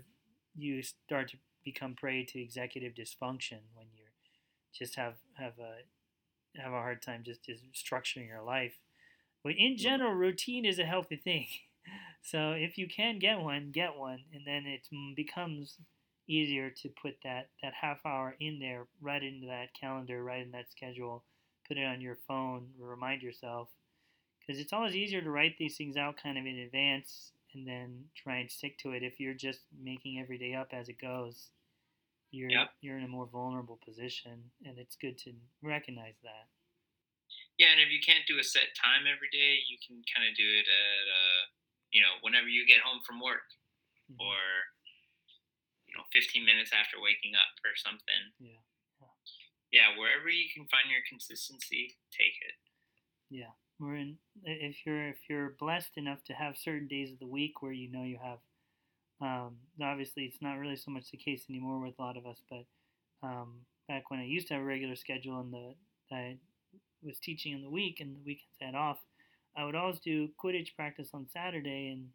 [0.58, 4.06] you start to become prey to executive dysfunction when you
[4.74, 8.74] just have have a have a hard time just, just structuring your life.
[9.44, 11.48] But in general, routine is a healthy thing.
[12.22, 15.78] so if you can get one, get one, and then it becomes
[16.28, 20.52] easier to put that that half hour in there, right into that calendar, right in
[20.52, 21.24] that schedule.
[21.68, 23.68] Put it on your phone, remind yourself,
[24.40, 28.06] because it's always easier to write these things out kind of in advance and then
[28.16, 29.02] try and stick to it.
[29.04, 31.50] If you're just making every day up as it goes,
[32.32, 32.70] you're Yep.
[32.82, 36.48] you're in a more vulnerable position, and it's good to recognize that.
[37.58, 40.36] Yeah, and if you can't do a set time every day, you can kind of
[40.38, 41.42] do it at uh,
[41.92, 43.50] you know whenever you get home from work
[44.10, 44.20] Mhm.
[44.20, 44.38] or
[45.88, 48.34] you know 15 minutes after waking up or something.
[48.40, 48.62] Yeah.
[49.72, 52.56] Yeah, wherever you can find your consistency, take it.
[53.30, 54.18] Yeah, we're in.
[54.44, 57.92] If you're if you're blessed enough to have certain days of the week where you
[57.92, 58.40] know you have,
[59.22, 62.42] um, obviously it's not really so much the case anymore with a lot of us,
[62.50, 62.66] but
[63.24, 63.54] um,
[63.88, 65.74] back when I used to have a regular schedule and the
[66.12, 66.38] I
[67.04, 68.98] was teaching in the week and the weekends had off,
[69.56, 72.10] I would always do Quidditch practice on Saturday, and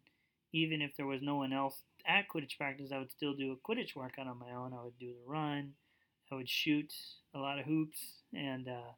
[0.53, 3.71] even if there was no one else at Quidditch practice, I would still do a
[3.71, 4.73] Quidditch workout on my own.
[4.73, 5.73] I would do the run,
[6.31, 6.91] I would shoot
[7.35, 7.99] a lot of hoops,
[8.33, 8.91] and uh,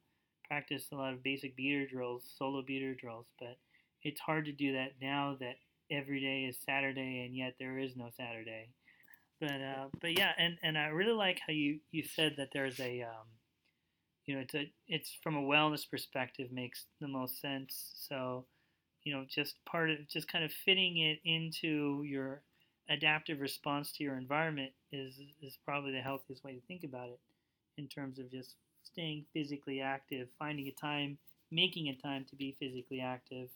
[0.47, 3.58] practice a lot of basic beater drills, solo beater drills, but
[4.03, 5.55] it's hard to do that now that
[5.91, 8.69] every day is Saturday and yet there is no Saturday.
[9.39, 12.79] But uh, but yeah, and, and I really like how you, you said that there's
[12.79, 13.27] a um,
[14.25, 17.91] you know it's a it's from a wellness perspective makes the most sense.
[18.08, 18.45] So
[19.03, 22.43] you know just part of just kind of fitting it into your
[22.89, 27.19] adaptive response to your environment is is probably the healthiest way to think about it
[27.77, 28.55] in terms of just
[28.95, 31.19] staying physically active, finding a time,
[31.51, 33.49] making a time to be physically active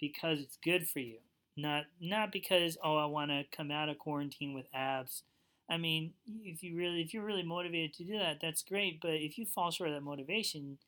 [0.00, 1.18] because it's good for you.
[1.56, 5.22] Not not because oh I want to come out of quarantine with abs.
[5.70, 9.12] I mean, if you really if you're really motivated to do that, that's great, but
[9.14, 10.78] if you fall short of that motivation,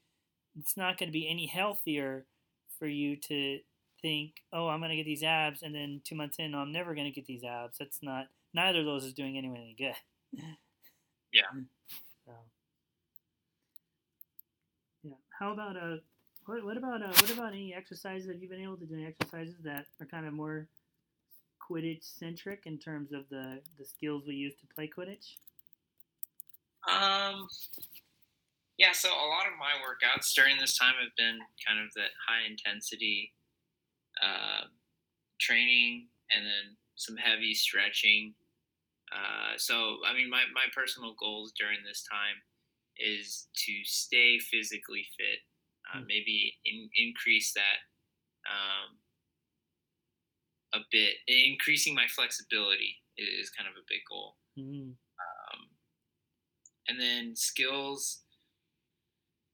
[0.59, 2.27] it's not going to be any healthier
[2.79, 3.61] for you to
[4.03, 6.73] think, "Oh, I'm going to get these abs," and then 2 months in, "Oh, I'm
[6.73, 9.75] never going to get these abs." That's not neither of those is doing anyone any
[9.79, 9.95] good.
[11.33, 11.43] Yeah.
[12.27, 12.56] So, yeah.
[15.39, 15.97] How about uh,
[16.47, 18.29] what, what about uh, what about any exercises?
[18.29, 20.67] Have you been able to do any exercises that are kind of more
[21.61, 25.37] Quidditch centric in terms of the the skills we use to play Quidditch?
[26.89, 27.49] Um,
[28.79, 32.13] yeah, so a lot of my workouts during this time have been kind of that
[32.29, 33.33] high intensity
[34.23, 34.67] uh,
[35.41, 38.35] training and then some heavy stretching.
[39.13, 42.37] Uh, so, I mean, my, my personal goals during this time
[42.99, 45.41] is to stay physically fit,
[45.95, 46.07] uh, Mm.
[46.07, 47.79] maybe in, increase that
[48.51, 48.99] um,
[50.75, 51.17] a bit.
[51.27, 55.61] Increasing my flexibility is kind of a big goal Mm, um,
[56.89, 58.23] and then skills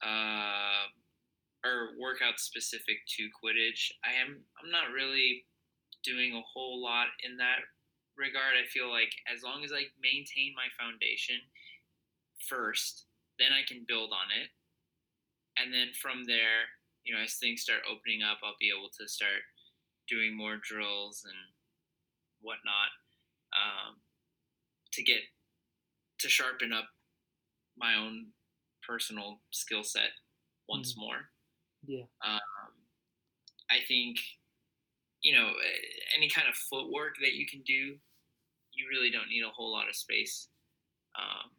[0.04, 0.86] uh,
[1.64, 3.90] or workouts specific to Quidditch.
[4.04, 5.46] I am I'm not really
[6.04, 7.60] doing a whole lot in that
[8.16, 8.54] regard.
[8.56, 11.36] I feel like as long as I maintain my foundation
[12.48, 13.06] first,
[13.42, 14.50] then I can build on it,
[15.58, 16.70] and then from there,
[17.04, 19.42] you know, as things start opening up, I'll be able to start
[20.08, 21.36] doing more drills and
[22.40, 22.90] whatnot
[23.54, 23.96] um,
[24.92, 25.20] to get
[26.20, 26.86] to sharpen up
[27.76, 28.32] my own
[28.86, 30.10] personal skill set
[30.68, 31.30] once more.
[31.86, 32.04] yeah.
[32.24, 32.40] Um,
[33.70, 34.18] I think,
[35.22, 35.52] you know,
[36.16, 37.98] any kind of footwork that you can do,
[38.74, 40.48] you really don't need a whole lot of space
[41.18, 41.51] um,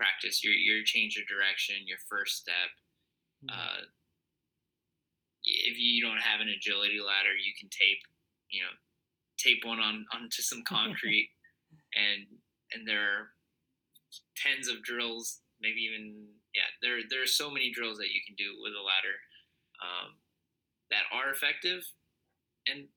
[0.00, 2.72] practice your, your change of direction, your first step.
[3.44, 3.80] Mm, Uh,
[5.44, 8.00] if you don't have an agility ladder, you can tape,
[8.48, 8.72] you know,
[9.36, 11.30] tape one on onto some concrete,
[11.92, 12.24] and
[12.72, 13.22] and there are
[14.36, 18.36] tens of drills, maybe even yeah, there there are so many drills that you can
[18.36, 19.16] do with a ladder
[19.80, 20.16] um,
[20.90, 21.84] that are effective
[22.68, 22.88] and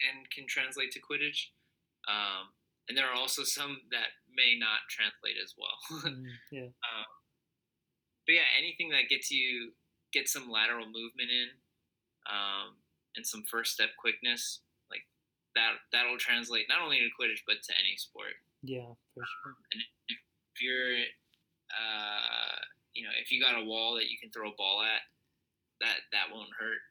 [0.00, 1.50] and can translate to Quidditch.
[2.08, 2.54] Um,
[2.88, 5.78] and there are also some that may not translate as well.
[6.06, 6.70] mm, yeah.
[8.26, 9.72] but yeah, anything that gets you
[10.12, 11.48] get some lateral movement in,
[12.28, 12.76] um,
[13.16, 15.02] and some first step quickness, like
[15.54, 18.38] that that'll translate not only to Quidditch but to any sport.
[18.62, 19.56] Yeah, for sure.
[19.72, 20.94] And If you're,
[21.72, 22.60] uh,
[22.92, 25.02] you know, if you got a wall that you can throw a ball at,
[25.80, 26.82] that that won't hurt.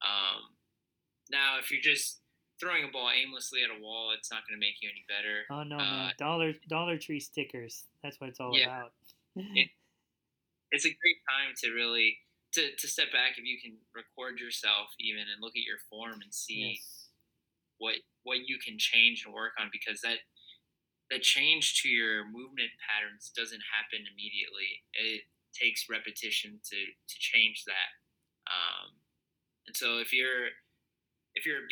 [0.00, 0.54] Um,
[1.30, 2.20] now, if you're just
[2.60, 5.46] throwing a ball aimlessly at a wall, it's not going to make you any better.
[5.50, 6.12] Oh no, Uh, man.
[6.18, 7.84] Dollar Dollar Tree stickers.
[8.02, 8.66] That's what it's all Yeah.
[8.66, 8.92] about.
[10.72, 12.18] it's a great time to really
[12.52, 16.20] to, to step back if you can record yourself even and look at your form
[16.22, 17.08] and see yes.
[17.78, 20.18] what what you can change and work on because that
[21.10, 27.64] that change to your movement patterns doesn't happen immediately it takes repetition to to change
[27.64, 27.92] that
[28.48, 28.96] um,
[29.66, 30.48] and so if you're
[31.34, 31.68] if you're a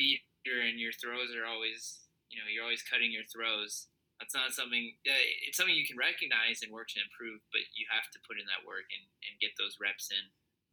[0.54, 3.90] and your throws are always, you know, you're always cutting your throws.
[4.22, 4.94] That's not something.
[5.04, 8.38] Uh, it's something you can recognize and work to improve, but you have to put
[8.38, 10.24] in that work and, and get those reps in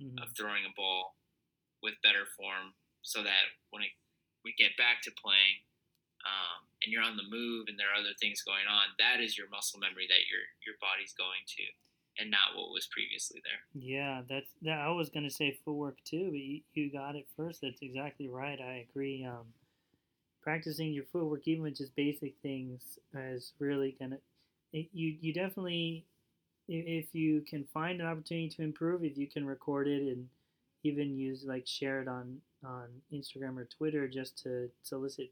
[0.02, 0.22] Mhm.
[0.24, 1.16] of throwing a ball
[1.82, 3.92] with better form, so that when it,
[4.44, 5.62] we get back to playing,
[6.26, 9.38] um, and you're on the move and there are other things going on, that is
[9.38, 11.64] your muscle memory that your your body's going to,
[12.18, 13.62] and not what was previously there.
[13.76, 14.80] Yeah, that's that.
[14.80, 17.62] I was gonna say footwork too, but you, you got it first.
[17.62, 18.60] That's exactly right.
[18.60, 19.24] I agree.
[19.26, 19.54] Um,
[20.44, 24.18] practicing your footwork, even with just basic things, is really gonna.
[24.74, 26.06] It, you you definitely,
[26.68, 30.28] if you can find an opportunity to improve, if you can record it and
[30.84, 35.32] even use like share it on on Instagram or Twitter just to solicit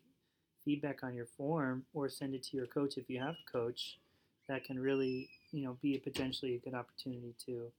[0.64, 3.98] feedback on your form, or send it to your coach if you have a coach,
[4.48, 7.72] that can really you know be a potentially a good opportunity to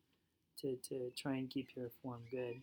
[0.61, 2.55] to, to try and keep your form good.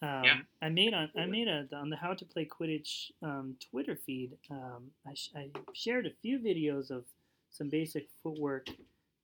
[0.00, 0.38] Um, Yeah.
[0.62, 4.36] I made on I made a on the How to Play Quidditch um, Twitter feed.
[4.50, 7.04] Um, I, sh- I shared a few videos of
[7.50, 8.68] some basic footwork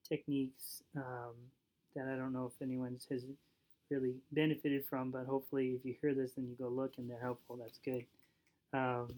[0.08, 1.34] techniques um,
[1.94, 3.24] that I don't know if anyone has
[3.90, 7.20] really benefited from, but hopefully if you hear this and you go look and they're
[7.20, 8.04] helpful, that's good.
[8.72, 9.08] Um,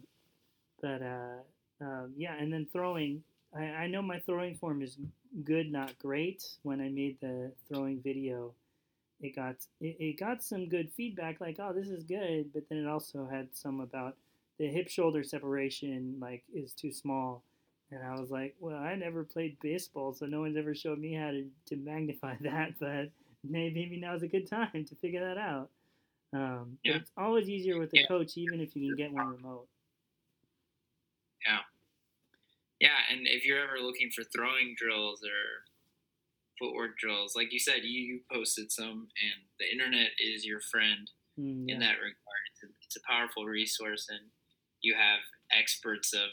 [0.81, 1.37] but uh,
[1.81, 3.23] um, yeah, and then throwing.
[3.55, 4.97] I, I know my throwing form is
[5.43, 6.43] good, not great.
[6.63, 8.53] When I made the throwing video,
[9.21, 12.79] it got it, it got some good feedback, like oh this is good, but then
[12.79, 14.15] it also had some about
[14.59, 17.43] the hip shoulder separation like is too small,
[17.91, 21.13] and I was like, well I never played baseball, so no one's ever showed me
[21.13, 23.09] how to, to magnify that, but
[23.43, 25.69] maybe maybe now's a good time to figure that out.
[26.33, 26.97] Um, Yeah.
[26.97, 28.07] it's always easier with a Yeah.
[28.07, 29.67] coach, even if you can get one remote.
[31.45, 31.61] Yeah.
[32.79, 35.65] Yeah, and if you're ever looking for throwing drills or
[36.59, 41.09] footwork drills, like you said, you, you posted some, and the internet is your friend
[41.39, 42.43] Mm, in that regard.
[42.53, 44.31] It's a, it's a powerful resource, and
[44.81, 45.19] you have
[45.51, 46.29] experts of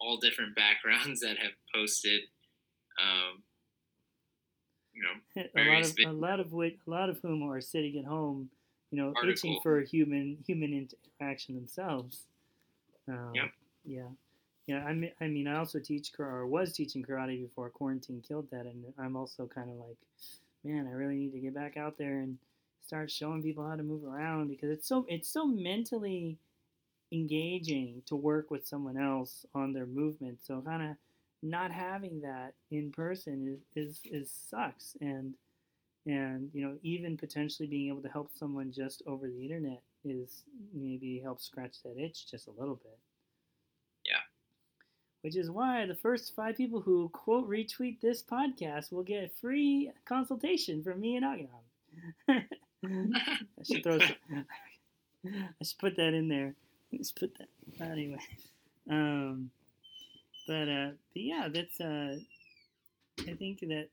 [0.00, 2.22] all different backgrounds that have posted,
[3.02, 3.42] um,
[4.92, 7.98] you know, a lot of a lot of which, a lot of whom are sitting
[7.98, 8.50] at home,
[8.90, 10.72] you know, itching for human human
[11.20, 12.24] interaction themselves.
[13.08, 13.50] Um, Yep.
[13.84, 14.08] Yeah,
[14.66, 14.84] yeah.
[14.84, 18.50] I mean, I mean, I also teach kar- or was teaching karate before quarantine killed
[18.50, 19.96] that, and I'm also kind of like,
[20.64, 22.38] man, I really need to get back out there and
[22.84, 26.38] start showing people how to move around because it's so it's so mentally
[27.12, 30.38] engaging to work with someone else on their movement.
[30.44, 30.96] So kind of
[31.42, 35.34] not having that in person is, is is sucks and
[36.06, 40.44] and you know even potentially being able to help someone just over the internet is
[40.74, 42.98] maybe help scratch that itch just a little bit.
[45.26, 49.28] Which is why the first five people who quote retweet this podcast will get a
[49.40, 52.44] free consultation from me and Aghanim.
[52.88, 54.46] I should throw some,
[55.26, 56.54] I should put that in there.
[56.92, 57.48] Let's put that
[57.90, 58.20] anyway.
[58.88, 59.50] Um,
[60.46, 62.18] but uh, but yeah, that's uh,
[63.28, 63.88] I think that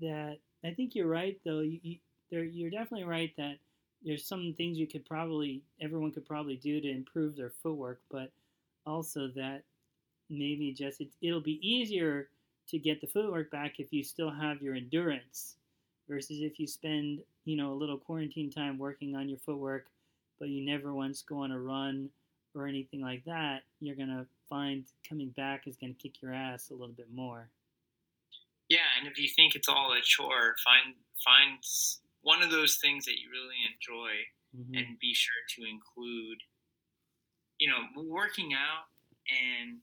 [0.00, 1.60] that I think you're right though.
[1.60, 1.96] You, you
[2.30, 3.56] there you're definitely right that
[4.02, 8.32] there's some things you could probably everyone could probably do to improve their footwork, but
[8.86, 9.64] also that
[10.30, 12.30] maybe just it, it'll be easier
[12.68, 15.56] to get the footwork back if you still have your endurance
[16.08, 19.86] versus if you spend you know a little quarantine time working on your footwork
[20.38, 22.10] but you never once go on a run
[22.54, 26.74] or anything like that you're gonna find coming back is gonna kick your ass a
[26.74, 27.50] little bit more
[28.68, 31.58] Yeah, and if you think it's all a chore, find find
[32.22, 34.12] one of those things that you really enjoy
[34.52, 34.86] Mhm.
[34.86, 36.42] and be sure to include
[37.58, 38.84] you know working out
[39.30, 39.80] and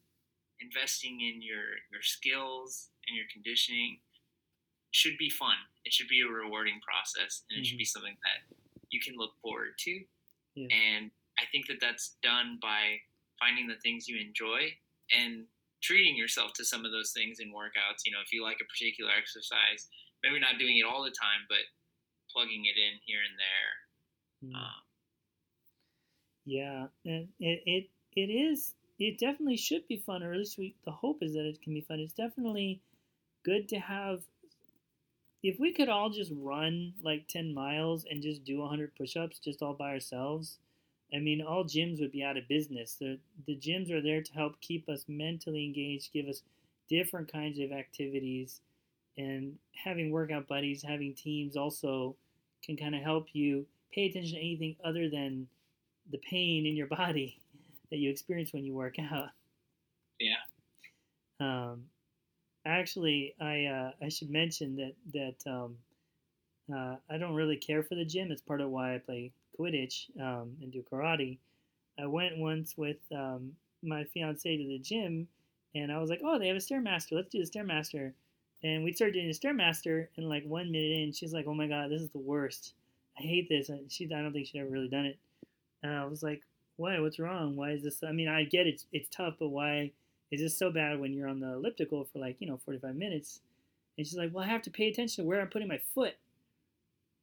[0.62, 4.00] investing in your your skills and your conditioning
[4.92, 5.56] should be fun.
[5.86, 8.56] It should be a rewarding process and it should be something that
[8.90, 10.02] you can look forward to.
[10.58, 10.74] Yeah.
[10.74, 12.98] and i think that that's done by
[13.38, 14.74] finding the things you enjoy
[15.14, 15.46] and
[15.84, 18.02] treating yourself to some of those things in workouts.
[18.06, 19.86] You know if you like a particular exercise
[20.24, 21.62] maybe not doing it all the time but
[22.34, 23.72] plugging it in here and there.
[24.50, 24.56] Mm.
[24.58, 24.82] um,
[26.46, 30.76] Yeah, and it, it it is it definitely should be fun, or at least we
[30.86, 32.00] the hope is that it can be fun.
[32.00, 32.82] It's definitely
[33.44, 34.22] good to have.
[35.44, 39.62] If we could all just run like ten miles and just do hundred push-ups just
[39.62, 40.58] all by ourselves,
[41.14, 42.96] I mean, all gyms would be out of business.
[42.96, 46.42] The the gyms are there to help keep us mentally engaged, give us
[46.90, 48.62] different kinds of activities,
[49.18, 52.16] and having workout buddies, having teams also
[52.64, 55.48] can kind of help you pay attention to anything other than
[56.12, 57.40] the pain in your body
[57.90, 59.30] that you experience when you work out.
[60.20, 60.36] Yeah.
[61.40, 61.84] Um,
[62.66, 65.78] actually, I uh, I should mention that that um,
[66.74, 68.32] uh, I don't really care for the gym.
[68.32, 71.38] It's part of why I play Quidditch um, and do karate.
[72.00, 75.28] I went once with um, my fiance to the gym,
[75.76, 77.14] and I was like, "Oh, they have a stairmaster.
[77.14, 78.14] Let's do the stairmaster."
[78.64, 81.68] And we started doing the stairmaster, and like one minute in, she's like, "Oh my
[81.68, 82.74] god, this is the worst.
[83.18, 85.18] I hate this." And she, I don't think she'd ever really done it.
[85.84, 86.42] And I was like,
[86.78, 87.00] "Why?
[87.00, 87.56] What's wrong?
[87.56, 88.04] Why is this?
[88.04, 89.92] I mean, I get it's it's tough, but why
[90.32, 93.42] is this so bad when you're on the elliptical for like you know 45 minutes?"
[93.98, 96.16] And she's like, "Well, I have to pay attention to where I'm putting my foot."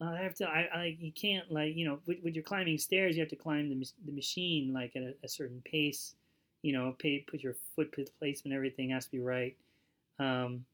[0.01, 0.49] Uh, I have to.
[0.49, 3.69] I, I you can't like you know when you're climbing stairs, you have to climb
[3.69, 6.15] the, the machine like at a, a certain pace.
[6.63, 9.55] You know, pay, put your foot placement, everything has to be right.
[10.19, 10.65] Um,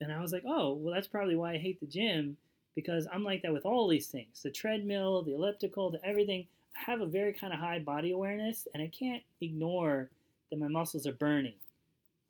[0.00, 2.36] and I was like, oh, well, that's probably why I hate the gym
[2.74, 6.46] because I'm like that with all these things: the treadmill, the elliptical, the everything.
[6.74, 10.10] Have a very kind of high body awareness, and I can't ignore
[10.50, 11.54] that my muscles are burning,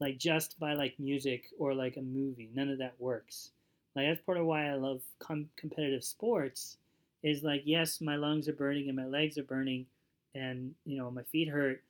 [0.00, 2.50] like just by like music or like a movie.
[2.54, 3.50] None of that works.
[3.94, 6.78] Like that's part of why I love com- competitive sports.
[7.22, 9.86] Is like yes, my lungs are burning and my legs are burning,
[10.34, 11.82] and you know my feet hurt.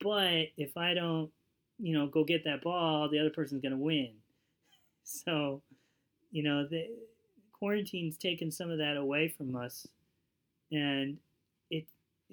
[0.00, 1.30] But if I don't,
[1.78, 4.12] you know, go get that ball, the other person's gonna win.
[5.06, 5.62] So,
[6.32, 6.88] you know, the
[7.52, 9.86] quarantine's taken some of that away from us,
[10.72, 11.18] and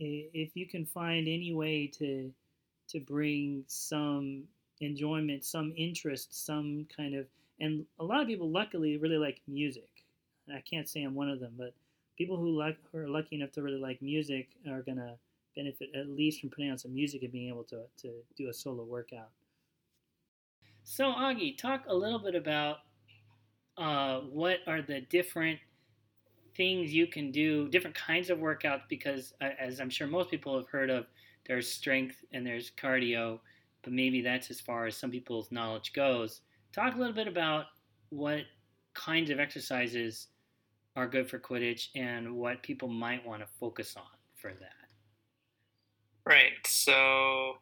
[0.01, 2.31] if you can find any way to
[2.89, 4.43] to bring some
[4.81, 7.25] enjoyment, some interest, some kind of
[7.59, 9.89] and a lot of people luckily really like music.
[10.53, 11.73] I can't say I'm one of them, but
[12.17, 15.15] people who like who are lucky enough to really like music are gonna
[15.55, 18.53] benefit at least from putting on some music and being able to to do a
[18.53, 19.29] solo workout.
[20.83, 22.77] So Augie, talk a little bit about
[23.77, 25.59] uh, what are the different
[26.61, 30.55] things you can do, different kinds of workouts, because uh, as I'm sure most people
[30.55, 31.07] have heard of,
[31.47, 33.39] there's strength and there's cardio,
[33.81, 36.41] but maybe that's as far as some people's knowledge goes.
[36.71, 37.65] Talk a little bit about
[38.09, 38.41] what
[38.93, 40.27] kinds of exercises
[40.95, 44.03] are good for Quidditch and what people might want to focus on
[44.35, 44.87] for that.
[46.27, 46.51] Right.
[46.67, 47.55] So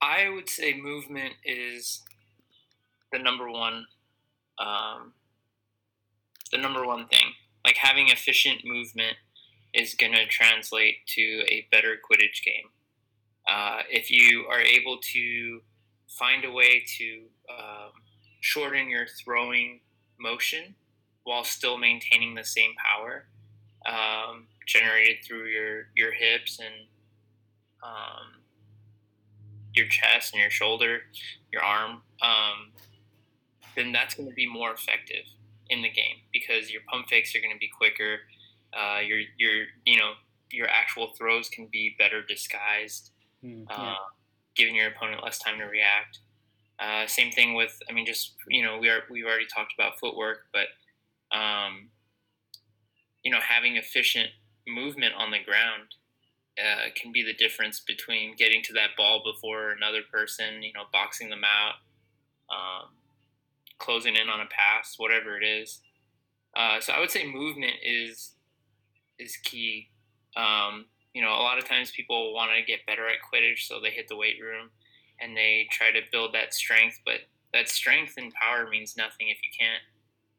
[0.00, 2.02] I would say movement is
[3.10, 3.86] the number one,
[4.60, 5.14] um,
[6.48, 7.32] the number one thing.
[7.64, 9.16] Like having efficient movement
[9.74, 12.70] is going to translate to a better Quidditch game.
[13.50, 15.60] Uh, if you are able to
[16.08, 17.92] find a way to um,
[18.40, 19.80] shorten your throwing
[20.18, 20.74] motion
[21.24, 23.26] while still maintaining the same power
[23.86, 26.88] um, generated through your your hips and
[27.82, 28.42] um,
[29.74, 31.02] your chest and your shoulder,
[31.52, 32.72] your arm, um,
[33.76, 35.24] then that's going to be more effective
[35.70, 38.18] in the game because your pump fakes are going to be quicker.
[38.72, 40.12] Uh, your your you know
[40.50, 43.10] your actual throws can be better disguised.
[43.44, 43.76] Mm, yeah.
[43.76, 43.94] uh,
[44.56, 46.18] giving your opponent less time to react.
[46.80, 49.98] Uh, same thing with, I mean, just you know, we are we've already talked about
[49.98, 50.68] footwork, but
[51.36, 51.88] um,
[53.22, 54.28] you know, having efficient
[54.66, 55.94] movement on the ground
[56.58, 60.84] uh, can be the difference between getting to that ball before another person, you know,
[60.92, 61.74] boxing them out,
[62.50, 62.90] um,
[63.78, 65.80] closing in on a pass, whatever it is.
[66.56, 68.32] Uh, so I would say movement is
[69.18, 69.88] is key.
[70.36, 73.80] Um, you know, a lot of times people want to get better at Quidditch, so
[73.80, 74.70] they hit the weight room
[75.20, 77.00] and they try to build that strength.
[77.04, 77.20] But
[77.52, 79.82] that strength and power means nothing if you can't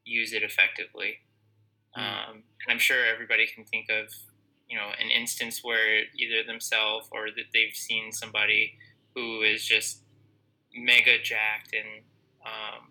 [0.04, 1.18] use it effectively.
[1.96, 2.00] Mm.
[2.00, 4.12] Um, and I'm sure everybody can think of,
[4.68, 8.74] you know, an instance where either themselves or that they've seen somebody
[9.14, 10.02] who is just
[10.74, 12.04] mega jacked and
[12.46, 12.88] um,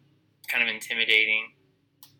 [0.49, 1.51] kind of intimidating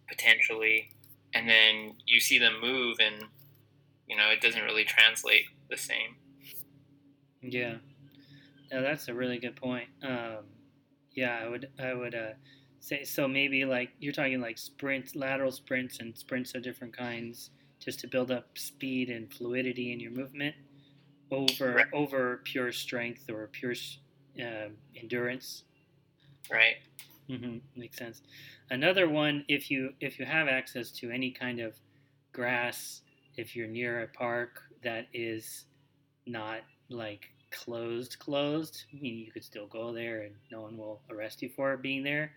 [0.07, 0.89] potentially,
[1.33, 3.23] and then you see them move and
[4.07, 6.15] you know it doesn't really translate the same.
[7.41, 7.75] Yeah,
[8.71, 9.87] that's a really good point.
[10.03, 10.45] Um,
[11.13, 12.33] yeah, I would I would uh,
[12.79, 13.27] say so.
[13.27, 18.07] Maybe like you're talking like sprints, lateral sprints, and sprints of different kinds, just to
[18.07, 20.55] build up speed and fluidity in your movement
[21.31, 21.85] over right.
[21.93, 23.73] over pure strength or pure
[24.39, 25.63] uh, endurance.
[26.51, 26.75] Right.
[27.29, 27.57] Mm-hmm.
[27.79, 28.21] Makes sense.
[28.71, 31.75] Another one, if you if you have access to any kind of
[32.33, 33.01] grass,
[33.37, 35.65] if you're near a park that is
[36.25, 41.41] not like closed, closed, meaning you could still go there and no one will arrest
[41.41, 42.31] you for being there.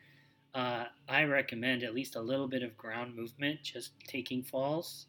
[0.55, 5.07] Uh, I recommend at least a little bit of ground movement, just taking falls,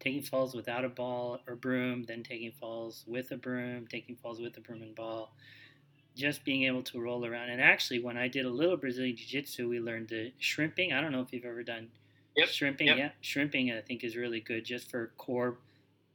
[0.00, 4.40] taking falls without a ball or broom, then taking falls with a broom, taking falls
[4.40, 5.36] with a broom and ball,
[6.20, 7.50] just being able to roll around.
[7.50, 10.92] And actually, when I did a little Brazilian Jiu Jitsu, we learned the shrimping.
[10.92, 11.88] I don't know if you've ever done
[12.36, 12.48] yep.
[12.48, 12.88] shrimping.
[12.88, 12.98] Yep.
[12.98, 15.58] Yeah, shrimping I think is really good just for core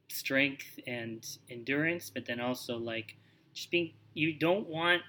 [0.08, 3.16] strength and endurance, but then also like
[3.52, 5.02] just being you don't want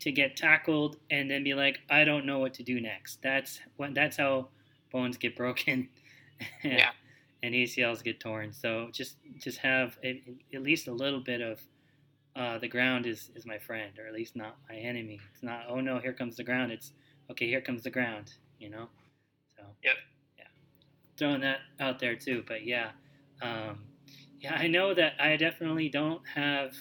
[0.00, 3.22] to get tackled and then be like, I don't know what to do next.
[3.22, 4.48] That's when that's how
[4.92, 5.88] bones get broken.
[6.62, 6.90] yeah.
[7.42, 8.52] and ACLs get torn.
[8.52, 10.22] So just just have a,
[10.54, 11.60] at least a little bit of
[12.36, 15.20] uh, the ground is is my friend, or at least not my enemy.
[15.32, 16.72] It's not oh no, here comes the ground.
[16.72, 16.92] It's
[17.30, 18.32] okay, here comes the ground.
[18.58, 18.88] You know.
[19.56, 19.62] So.
[19.82, 19.94] Yep.
[20.38, 20.44] Yeah.
[21.16, 22.90] Throwing that out there too, but yeah,
[23.42, 23.84] um,
[24.40, 26.74] yeah, I know that I definitely don't have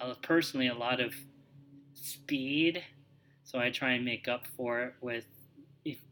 [0.00, 1.14] uh, personally a lot of
[1.94, 2.82] speed,
[3.44, 5.24] so I try and make up for it with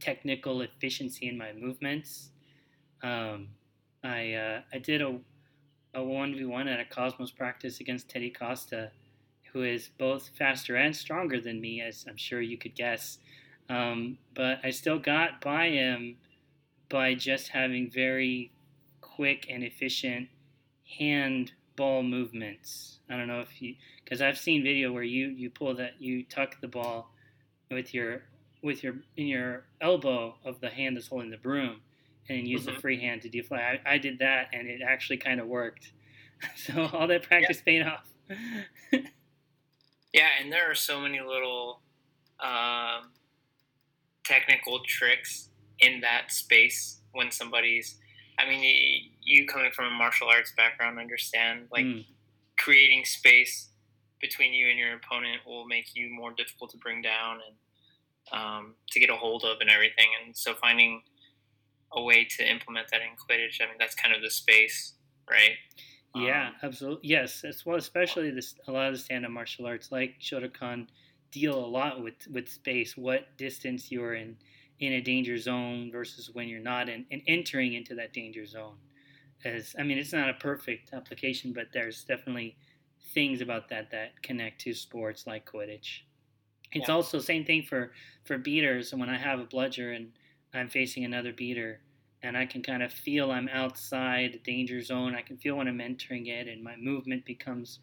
[0.01, 2.31] technical efficiency in my movements.
[3.03, 3.49] Um,
[4.03, 5.19] I uh, I did a
[5.95, 8.91] a one v one at a Cosmos practice against Teddy Costa,
[9.53, 13.19] who is both faster and stronger than me, as I'm sure you could guess.
[13.69, 16.17] Um, but I still got by him
[16.89, 18.53] by just having very
[19.01, 20.29] quick and efficient
[20.99, 22.99] hand ball movements.
[23.09, 23.75] I don't know if you,
[24.05, 27.13] because I've seen video where you you pull that you tuck the ball
[27.71, 28.23] with your
[28.63, 31.81] with your in your elbow of the hand that's holding the broom,
[32.31, 32.75] and use mm-hmm.
[32.75, 33.87] the free hand to deflect.
[33.87, 35.93] I, I, did that, and it actually kind of worked.
[36.57, 37.73] so all that practice yeah.
[37.73, 38.13] paid off.
[40.13, 41.81] yeah, and there are so many little
[42.39, 43.11] um,
[44.25, 45.49] technical tricks
[45.81, 47.97] in that space when somebody's.
[48.39, 52.07] I mean, you coming from a martial arts background understand like mm.
[52.57, 53.69] creating space
[54.19, 57.55] between you and your opponent will make you more difficult to bring down and
[58.33, 60.07] um, to get a hold of and everything.
[60.25, 61.03] And so finding
[61.93, 63.61] a way to implement that in Quidditch.
[63.61, 64.95] I mean, that's kind of the space,
[65.29, 65.57] right?
[66.15, 67.09] Yeah, um, absolutely.
[67.09, 70.89] Yes, as well, especially this a lot of the stand-up martial arts like Shotokan
[71.31, 74.37] deal a lot with with space, what distance you're in
[74.81, 78.77] in a danger zone versus when you're not in, and entering into that danger zone.
[79.45, 82.57] As I mean, it's not a perfect application, but there's definitely
[83.15, 86.01] things about that that connect to sports like Quidditch.
[86.73, 86.95] It's yeah.
[86.95, 87.93] also same thing for
[88.25, 88.93] for beaters.
[88.93, 90.11] And when I have a bludger and
[90.53, 91.81] I'm facing another beater
[92.23, 95.15] and I can kind of feel I'm outside the danger zone.
[95.15, 97.79] I can feel when I'm entering it, and my movement becomes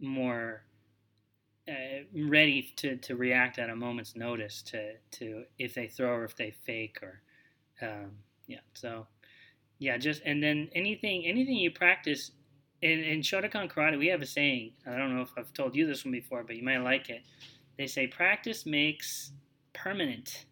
[0.00, 0.62] more
[1.68, 6.24] uh, ready to, to react at a moment's notice to, to if they throw or
[6.24, 7.20] if they fake or
[7.82, 8.12] um,
[8.46, 8.60] yeah.
[8.74, 9.06] So
[9.78, 12.30] yeah, just and then anything anything you practice
[12.80, 14.72] in, in Shotokan karate, we have a saying.
[14.86, 17.22] I don't know if I've told you this one before, but you might like it.
[17.76, 19.32] They say practice makes
[19.74, 20.46] permanent.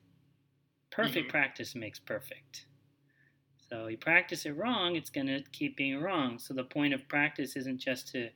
[0.96, 1.30] Perfect mm-hmm.
[1.30, 2.64] practice makes perfect.
[3.68, 6.38] So you practice it wrong, it's going to keep being wrong.
[6.38, 8.30] So the point of practice isn't just to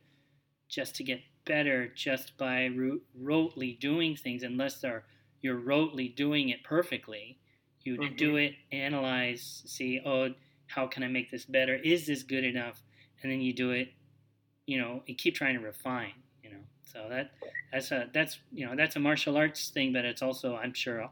[0.69, 2.69] just to get better just by
[3.19, 5.05] rotely doing things unless they're
[5.41, 7.39] you're rotely doing it perfectly.
[7.81, 8.15] You mm-hmm.
[8.15, 10.29] do it, analyze, see, oh,
[10.67, 11.73] how can I make this better?
[11.73, 12.83] Is this good enough?
[13.23, 13.89] And then you do it,
[14.67, 16.63] you know, you keep trying to refine, you know.
[16.83, 17.31] So that
[17.71, 21.09] that's a that's you know that's a martial arts thing, but it's also I'm sure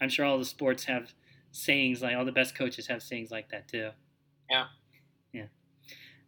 [0.00, 1.12] I'm sure all the sports have
[1.52, 3.90] sayings like all the best coaches have sayings like that too.
[4.50, 4.66] Yeah.
[5.32, 5.46] Yeah.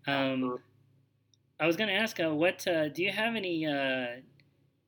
[0.06, 0.58] Um,
[1.60, 4.20] I was going to ask, uh, what uh, do you have any uh,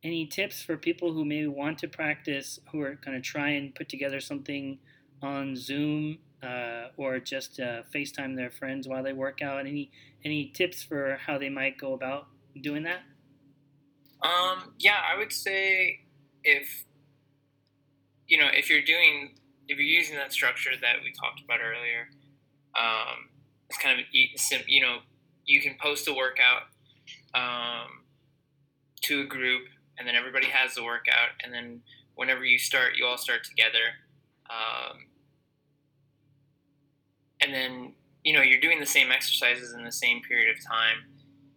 [0.03, 3.75] any tips for people who maybe want to practice, who are going to try and
[3.75, 4.79] put together something
[5.23, 9.61] on Zoom uh, or just uh, FaceTime their friends while they work out?
[9.61, 9.91] Any
[10.25, 12.27] any tips for how they might go about
[12.61, 13.01] doing that?
[14.23, 16.01] Um, yeah, I would say
[16.43, 16.85] if
[18.35, 19.37] you know, if you're doing,
[19.69, 22.09] if you're using that structure that we talked about earlier,
[22.77, 23.31] um,
[23.69, 24.99] it's kind of, you know,
[25.47, 26.63] you can post a workout
[27.33, 28.03] um,
[29.03, 31.83] to a group, and then everybody has the workout, and then
[32.17, 34.03] whenever you start, you all start together.
[34.51, 35.07] Um,
[37.41, 37.93] and then,
[38.25, 41.07] you know, you're doing the same exercises in the same period of time.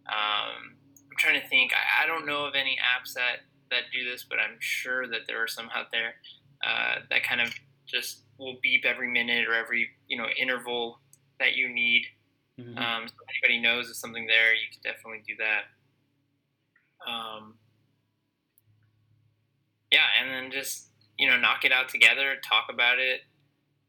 [0.06, 0.76] Um,
[1.10, 1.72] I'm trying to think.
[1.72, 3.38] I, I don't know of any apps that,
[3.72, 6.14] that do this, but I'm sure that there are some out there
[6.66, 7.54] uh, that kind of
[7.86, 11.00] just will beep every minute or every you know interval
[11.38, 12.04] that you need.
[12.58, 12.76] Mm-hmm.
[12.76, 17.10] Um, so anybody knows there's something there, you can definitely do that.
[17.10, 17.54] Um,
[19.90, 20.88] yeah, and then just
[21.18, 23.20] you know knock it out together, talk about it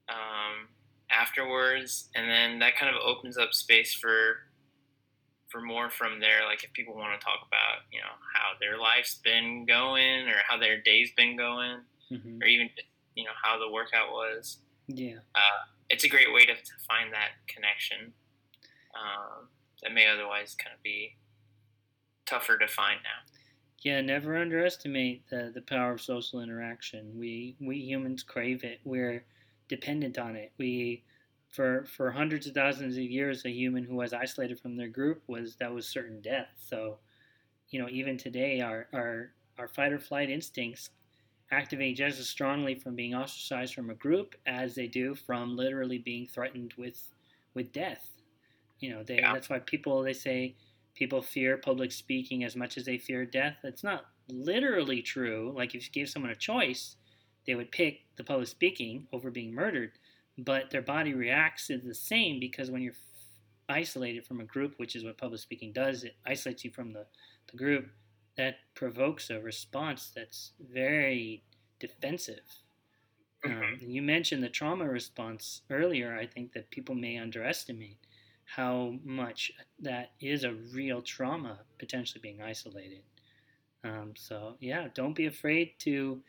[0.07, 0.67] um,
[1.11, 4.37] afterwards, and then that kind of opens up space for
[5.49, 6.45] for more from there.
[6.45, 10.37] Like if people want to talk about you know how their life's been going or
[10.47, 11.79] how their day's been going
[12.11, 12.41] mm-hmm.
[12.41, 12.69] or even
[13.15, 14.57] you know how the workout was.
[14.87, 18.13] Yeah, uh, it's a great way to, to find that connection
[18.95, 19.47] um,
[19.83, 21.15] that may otherwise kind of be
[22.25, 23.33] tougher to find now.
[23.81, 27.17] Yeah, never underestimate the the power of social interaction.
[27.17, 28.79] We we humans crave it.
[28.83, 29.23] We're
[29.67, 30.51] dependent on it.
[30.57, 31.03] We
[31.49, 35.23] for for hundreds of thousands of years, a human who was isolated from their group
[35.27, 36.49] was that was certain death.
[36.57, 36.99] So,
[37.69, 40.89] you know, even today, our our our fight or flight instincts
[41.51, 45.97] activate just as strongly from being ostracized from a group as they do from literally
[45.97, 47.01] being threatened with
[47.53, 48.07] with death.
[48.79, 49.33] You know, they, yeah.
[49.33, 50.55] that's why people they say
[50.95, 53.57] people fear public speaking as much as they fear death.
[53.63, 55.53] It's not literally true.
[55.55, 56.95] Like if you gave someone a choice,
[57.45, 59.91] they would pick the public speaking over being murdered,
[60.37, 62.93] but their body reacts the same because when you're
[63.67, 67.05] isolated from a group, which is what public speaking does, it isolates you from the,
[67.51, 67.87] the group,
[68.39, 71.45] that provokes a response that's very
[71.79, 72.63] defensive.
[73.45, 73.75] Um, Mm-hmm.
[73.79, 76.15] you mentioned the trauma response earlier.
[76.17, 77.99] I think that people may underestimate
[78.45, 83.03] how much that is a real trauma potentially being isolated.
[83.83, 86.23] Um, so yeah, don't be afraid to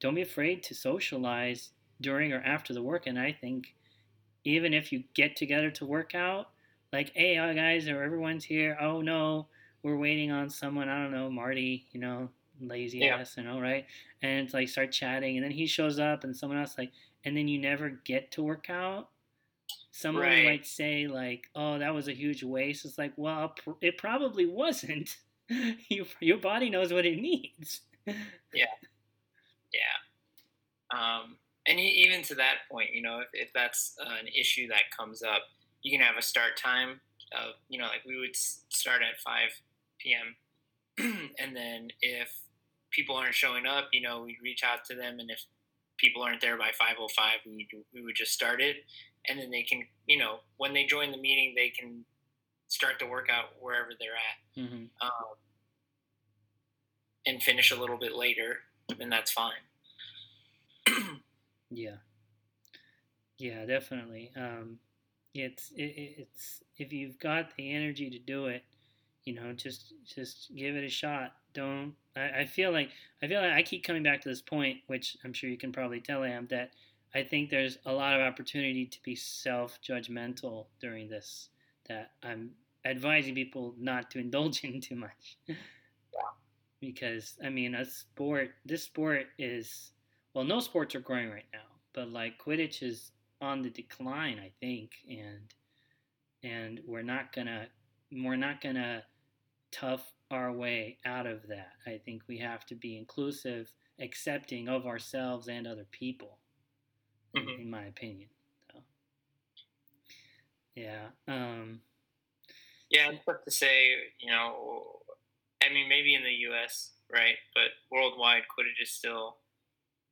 [0.00, 3.06] don't be afraid to socialize during or after the work.
[3.06, 3.76] And I think
[4.44, 6.50] even if you get together to work out,
[6.92, 8.78] like hey uh, guys, or everyone's here.
[8.80, 9.48] Oh no,
[9.86, 10.88] we're waiting on someone.
[10.88, 11.86] I don't know, Marty.
[11.92, 12.28] You know,
[12.60, 13.16] lazy Yeah.
[13.18, 13.36] ass.
[13.36, 13.86] You know, right?
[14.22, 16.92] And it's like start chatting, and then he shows up, and someone else like,
[17.24, 19.10] and then you never get to work out.
[19.92, 20.44] Someone Right.
[20.44, 25.16] might say like, "Oh, that was a huge waste." It's like, well, it probably wasn't.
[25.88, 27.82] your your body knows what it needs.
[28.52, 28.66] Yeah.
[29.72, 29.96] Yeah.
[30.90, 34.90] Um, and even to that point, you know, if, if that's uh, an issue that
[34.96, 35.42] comes up,
[35.82, 37.00] you can have a start time
[37.32, 39.50] of, you know, like we would start at 5
[40.14, 40.36] p.m.
[41.38, 42.28] and then if
[42.90, 45.18] people aren't showing up, you know, we'd reach out to them.
[45.20, 45.42] And if
[45.98, 47.08] people aren't there by 5.05,
[47.46, 48.76] we, we would just start it.
[49.28, 52.04] And then they can, you know, when they join the meeting, they can
[52.68, 55.36] start the workout wherever they're at hmm um,
[57.26, 58.58] and finish a little bit later,
[59.00, 59.52] and that's fine.
[61.70, 61.96] Yeah.
[63.38, 64.32] Yeah, definitely.
[64.36, 64.78] Um,
[65.34, 68.64] it's it, it- it's if you've got the energy to do it,
[69.26, 71.32] you know, just just give it a shot.
[71.52, 71.94] Don't.
[72.16, 72.90] I, I feel like
[73.22, 75.72] I feel like I keep coming back to this point, which I'm sure you can
[75.72, 76.70] probably tell I am that
[77.14, 81.50] I think there's a lot of opportunity to be self-judgmental during this.
[81.88, 82.52] That I'm
[82.84, 85.36] advising people not to indulge in too much.
[86.80, 88.50] Because I mean, a sport.
[88.64, 89.90] This sport is
[90.34, 93.10] well, no sports are growing right now, but like Quidditch is
[93.40, 95.52] on the decline, I think, and
[96.44, 97.66] and we're not gonna
[98.12, 99.02] we're not gonna
[99.72, 101.72] tough our way out of that.
[101.86, 106.38] I think we have to be inclusive, accepting of ourselves and other people,
[107.34, 107.60] Mhm.
[107.60, 108.30] in my opinion.
[108.72, 108.84] So,
[110.74, 111.10] yeah.
[111.28, 111.82] Um,
[112.90, 114.12] Yeah, it's tough to say.
[114.20, 115.02] You know,
[115.62, 117.36] I mean, maybe in the U.S., right?
[117.54, 119.38] But worldwide, Quidditch is still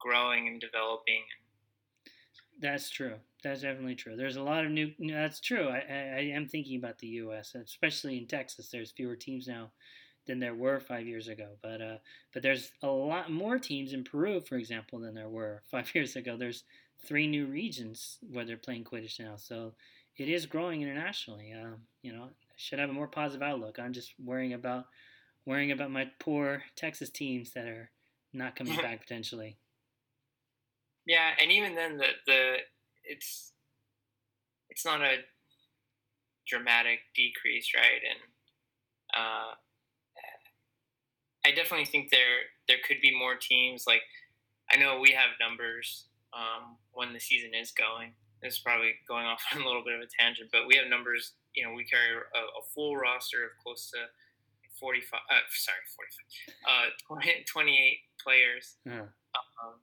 [0.01, 1.25] growing and developing.
[2.59, 3.21] That's true.
[3.45, 4.17] That's definitely true.
[4.17, 4.93] There's a lot of new.
[4.99, 5.69] no, That's true.
[5.69, 8.71] I, I, I am thinking about the U.S., especially in Texas.
[8.71, 9.71] There's fewer teams now
[10.27, 11.51] than there were five years ago.
[11.63, 11.97] But uh,
[12.33, 16.17] but there's a lot more teams in Peru, for example, than there were five years
[16.17, 16.37] ago.
[16.37, 16.65] There's
[17.07, 19.75] three new regions where they're playing Quidditch now, so
[20.17, 21.53] it is growing internationally.
[21.53, 23.79] Um, you know, I should have a more positive outlook.
[23.79, 24.87] I'm just worrying about
[25.45, 27.91] worrying about my poor Texas teams that are
[28.33, 29.59] not coming back potentially.
[31.07, 32.57] Yeah, and even then, the the
[33.05, 33.53] it's
[34.71, 35.19] it's not a
[36.47, 38.03] dramatic decrease, right?
[38.03, 38.21] And
[39.17, 39.55] uh,
[41.47, 43.85] I definitely think there there could be more teams.
[43.87, 44.03] Like
[44.71, 48.13] I know we have numbers um, when the season is going.
[48.43, 50.89] This is probably going off on a little bit of a tangent, but we have
[50.89, 51.33] numbers.
[51.55, 53.99] You know, we carry a, a full roster of close to
[54.81, 55.21] 45.
[55.31, 56.55] Uh, sorry, 45.
[56.67, 58.77] Uh, 20, 28 players
[59.35, 59.75] Uh, um,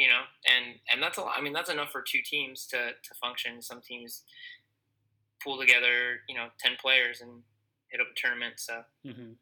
[0.00, 1.34] you know, and and that's a lot.
[1.36, 3.60] I mean, that's enough for two teams to to function.
[3.60, 4.22] Some teams
[5.44, 7.42] pull together, you know, ten players and
[7.88, 8.54] hit up a tournament.
[8.56, 9.32] So hmm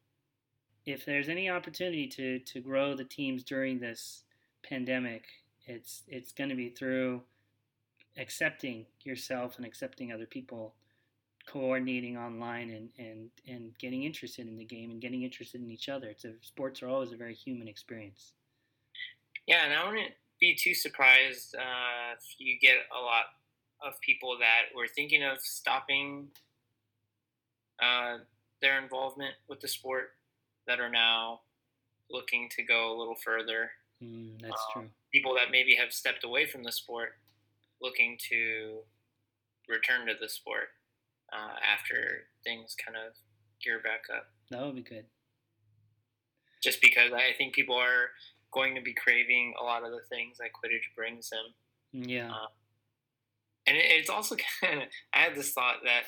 [0.84, 4.24] If there's any opportunity to, to grow the teams during this
[4.68, 5.22] pandemic,
[5.66, 7.22] it's it's going to be through
[8.16, 10.74] accepting yourself and accepting other people,
[11.46, 15.88] coordinating online and, and, and getting interested in the game and getting interested in each
[15.88, 16.08] other.
[16.08, 18.32] It's a, sports are always a very human experience.
[19.46, 23.24] yeah, and I wouldn't be too surprised uh, if you get a lot
[23.84, 26.28] of people that were thinking of stopping
[27.82, 28.18] uh,
[28.60, 30.10] their involvement with the sport
[30.66, 31.40] that are now
[32.10, 33.70] looking to go a little further.
[34.02, 34.90] Mm, that's Um, true.
[35.12, 37.18] people that maybe have stepped away from the sport
[37.80, 38.80] looking to
[39.68, 40.68] return to the sport
[41.32, 43.12] uh, after things kind of
[43.62, 44.26] gear back up.
[44.50, 45.04] That would be good.
[46.62, 48.10] Just because I think people are
[48.52, 51.54] going to be craving a lot of the things that Quidditch brings them.
[51.94, 52.30] Mm, Yeah.
[52.30, 52.48] Uh,
[53.66, 56.04] And it, it's also kind of, I had this thought that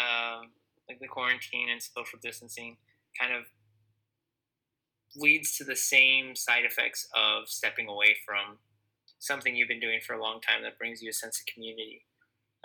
[0.00, 0.50] um,
[0.88, 2.76] like the quarantine and social distancing
[3.20, 3.44] kind of
[5.16, 8.58] leads to the same side effects of stepping away from
[9.20, 12.04] something you've been doing for a long time that brings you a sense of community.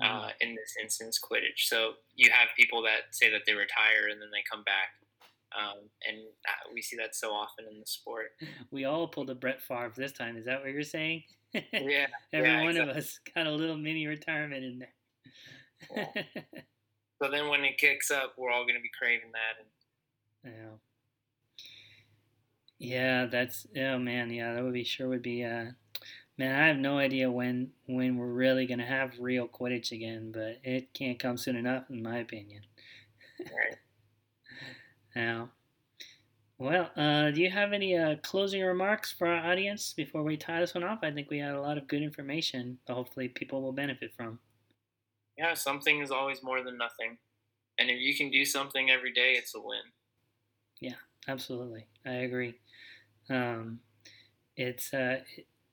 [0.02, 1.68] uh, in this instance, Quidditch.
[1.68, 4.96] So you have people that say that they retire and then they come back.
[5.58, 8.32] Um, and uh, we see that so often in the sport.
[8.72, 10.38] We all pulled a Brett Favre this time.
[10.38, 11.24] Is that what you're saying?
[11.54, 12.92] Yeah, Every yeah, one exactly.
[12.92, 14.94] of us got a little mini retirement in there.
[16.16, 16.24] Yeah.
[17.22, 19.60] So then when it kicks up, we're all going to be craving that.
[19.60, 20.70] And yeah.
[22.80, 25.66] Yeah, that's oh man, yeah, that would be sure would be uh
[26.38, 30.60] man, I have no idea when when we're really gonna have real Quidditch again, but
[30.64, 32.62] it can't come soon enough in my opinion.
[33.40, 33.76] right.
[35.20, 35.48] Yeah.
[36.58, 40.62] Well, uh, do you have any uh, closing remarks for our audience before we tie
[40.62, 41.00] this one off?
[41.04, 44.40] I think we had a lot of good information that hopefully people will benefit from.
[45.38, 47.18] Yeah, something is always more than nothing.
[47.78, 49.82] And if you can do something every day, it's a win.
[50.80, 52.56] Yeah, absolutely, I agree.
[53.30, 53.82] Um,
[54.56, 55.20] it's uh,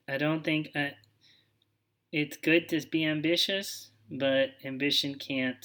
[0.09, 0.91] I don't think uh,
[2.11, 5.65] it's good to be ambitious, but ambition can't.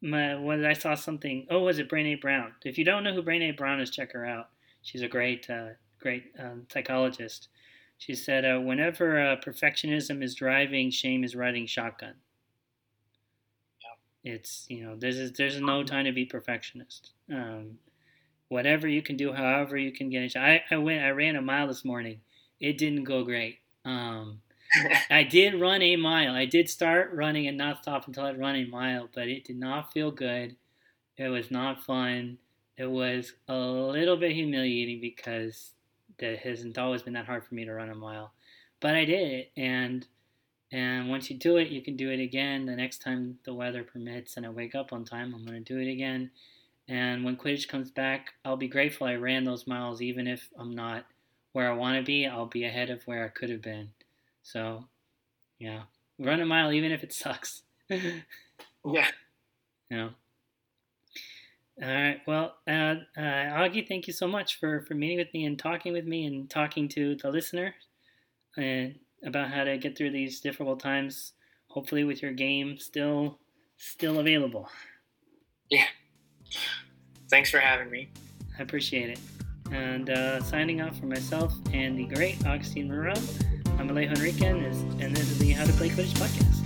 [0.00, 2.52] My when I saw something, oh, was it Brene Brown?
[2.64, 4.50] If you don't know who Brene Brown is, check her out.
[4.82, 5.70] She's a great, uh,
[6.00, 7.48] great um, psychologist.
[7.98, 12.14] She said, uh, whenever uh, perfectionism is driving, shame is riding shotgun.
[14.24, 17.10] It's you know there's there's no time to be perfectionist.
[17.32, 17.78] Um,
[18.48, 20.36] whatever you can do, however you can get it.
[20.36, 22.20] I, I went I ran a mile this morning.
[22.60, 23.58] It didn't go great.
[23.84, 24.40] Um,
[25.10, 26.34] I did run a mile.
[26.34, 29.56] I did start running and not stop until I'd run a mile, but it did
[29.56, 30.56] not feel good.
[31.16, 32.38] It was not fun.
[32.76, 35.72] It was a little bit humiliating because
[36.18, 38.32] that hasn't always been that hard for me to run a mile.
[38.80, 40.06] But I did it and
[40.72, 43.84] and once you do it, you can do it again the next time the weather
[43.84, 45.34] permits and I wake up on time.
[45.34, 46.30] I'm going to do it again.
[46.88, 50.74] And when Quidditch comes back, I'll be grateful I ran those miles, even if I'm
[50.74, 51.06] not
[51.52, 52.26] where I want to be.
[52.26, 53.90] I'll be ahead of where I could have been.
[54.48, 54.84] So,
[55.58, 55.82] yeah,
[56.18, 57.64] run a mile, even if it sucks.
[57.90, 59.10] yeah.
[59.90, 60.10] know.
[61.82, 62.20] All right.
[62.26, 65.92] Well, uh, uh, Augie, thank you so much for, for meeting with me and talking
[65.92, 67.74] with me and talking to the listener
[68.56, 71.34] and about how to get through these difficult times.
[71.66, 73.38] Hopefully, with your game still
[73.76, 74.70] still available.
[75.68, 75.84] Yeah.
[77.28, 78.08] Thanks for having me.
[78.58, 79.20] I appreciate it.
[79.70, 83.12] And uh, signing off for myself and the great Augustine Monroe,
[83.78, 86.64] I'm Alejo Enrique, and this, is the How to Play Quidditch podcast.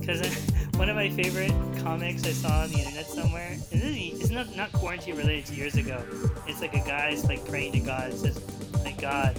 [0.00, 1.50] Because Uh, one of my favorite
[1.82, 5.46] comics I saw on the internet somewhere, and this is it's not, not quarantine related
[5.46, 6.00] to years ago.
[6.46, 8.12] It's like a guy's like praying to God.
[8.12, 8.40] It says,
[8.84, 9.36] like God,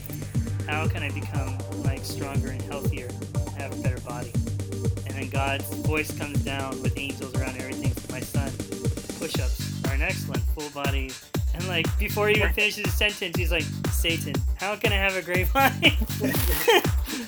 [0.68, 4.34] how can I become like stronger and healthier and have a better body?
[5.18, 7.92] And God's voice comes down with angels around everything.
[8.12, 8.52] My son,
[9.18, 11.10] push-ups are an excellent full body.
[11.56, 15.16] And like before he even finishes his sentence, he's like, Satan, how can I have
[15.16, 15.98] a great body?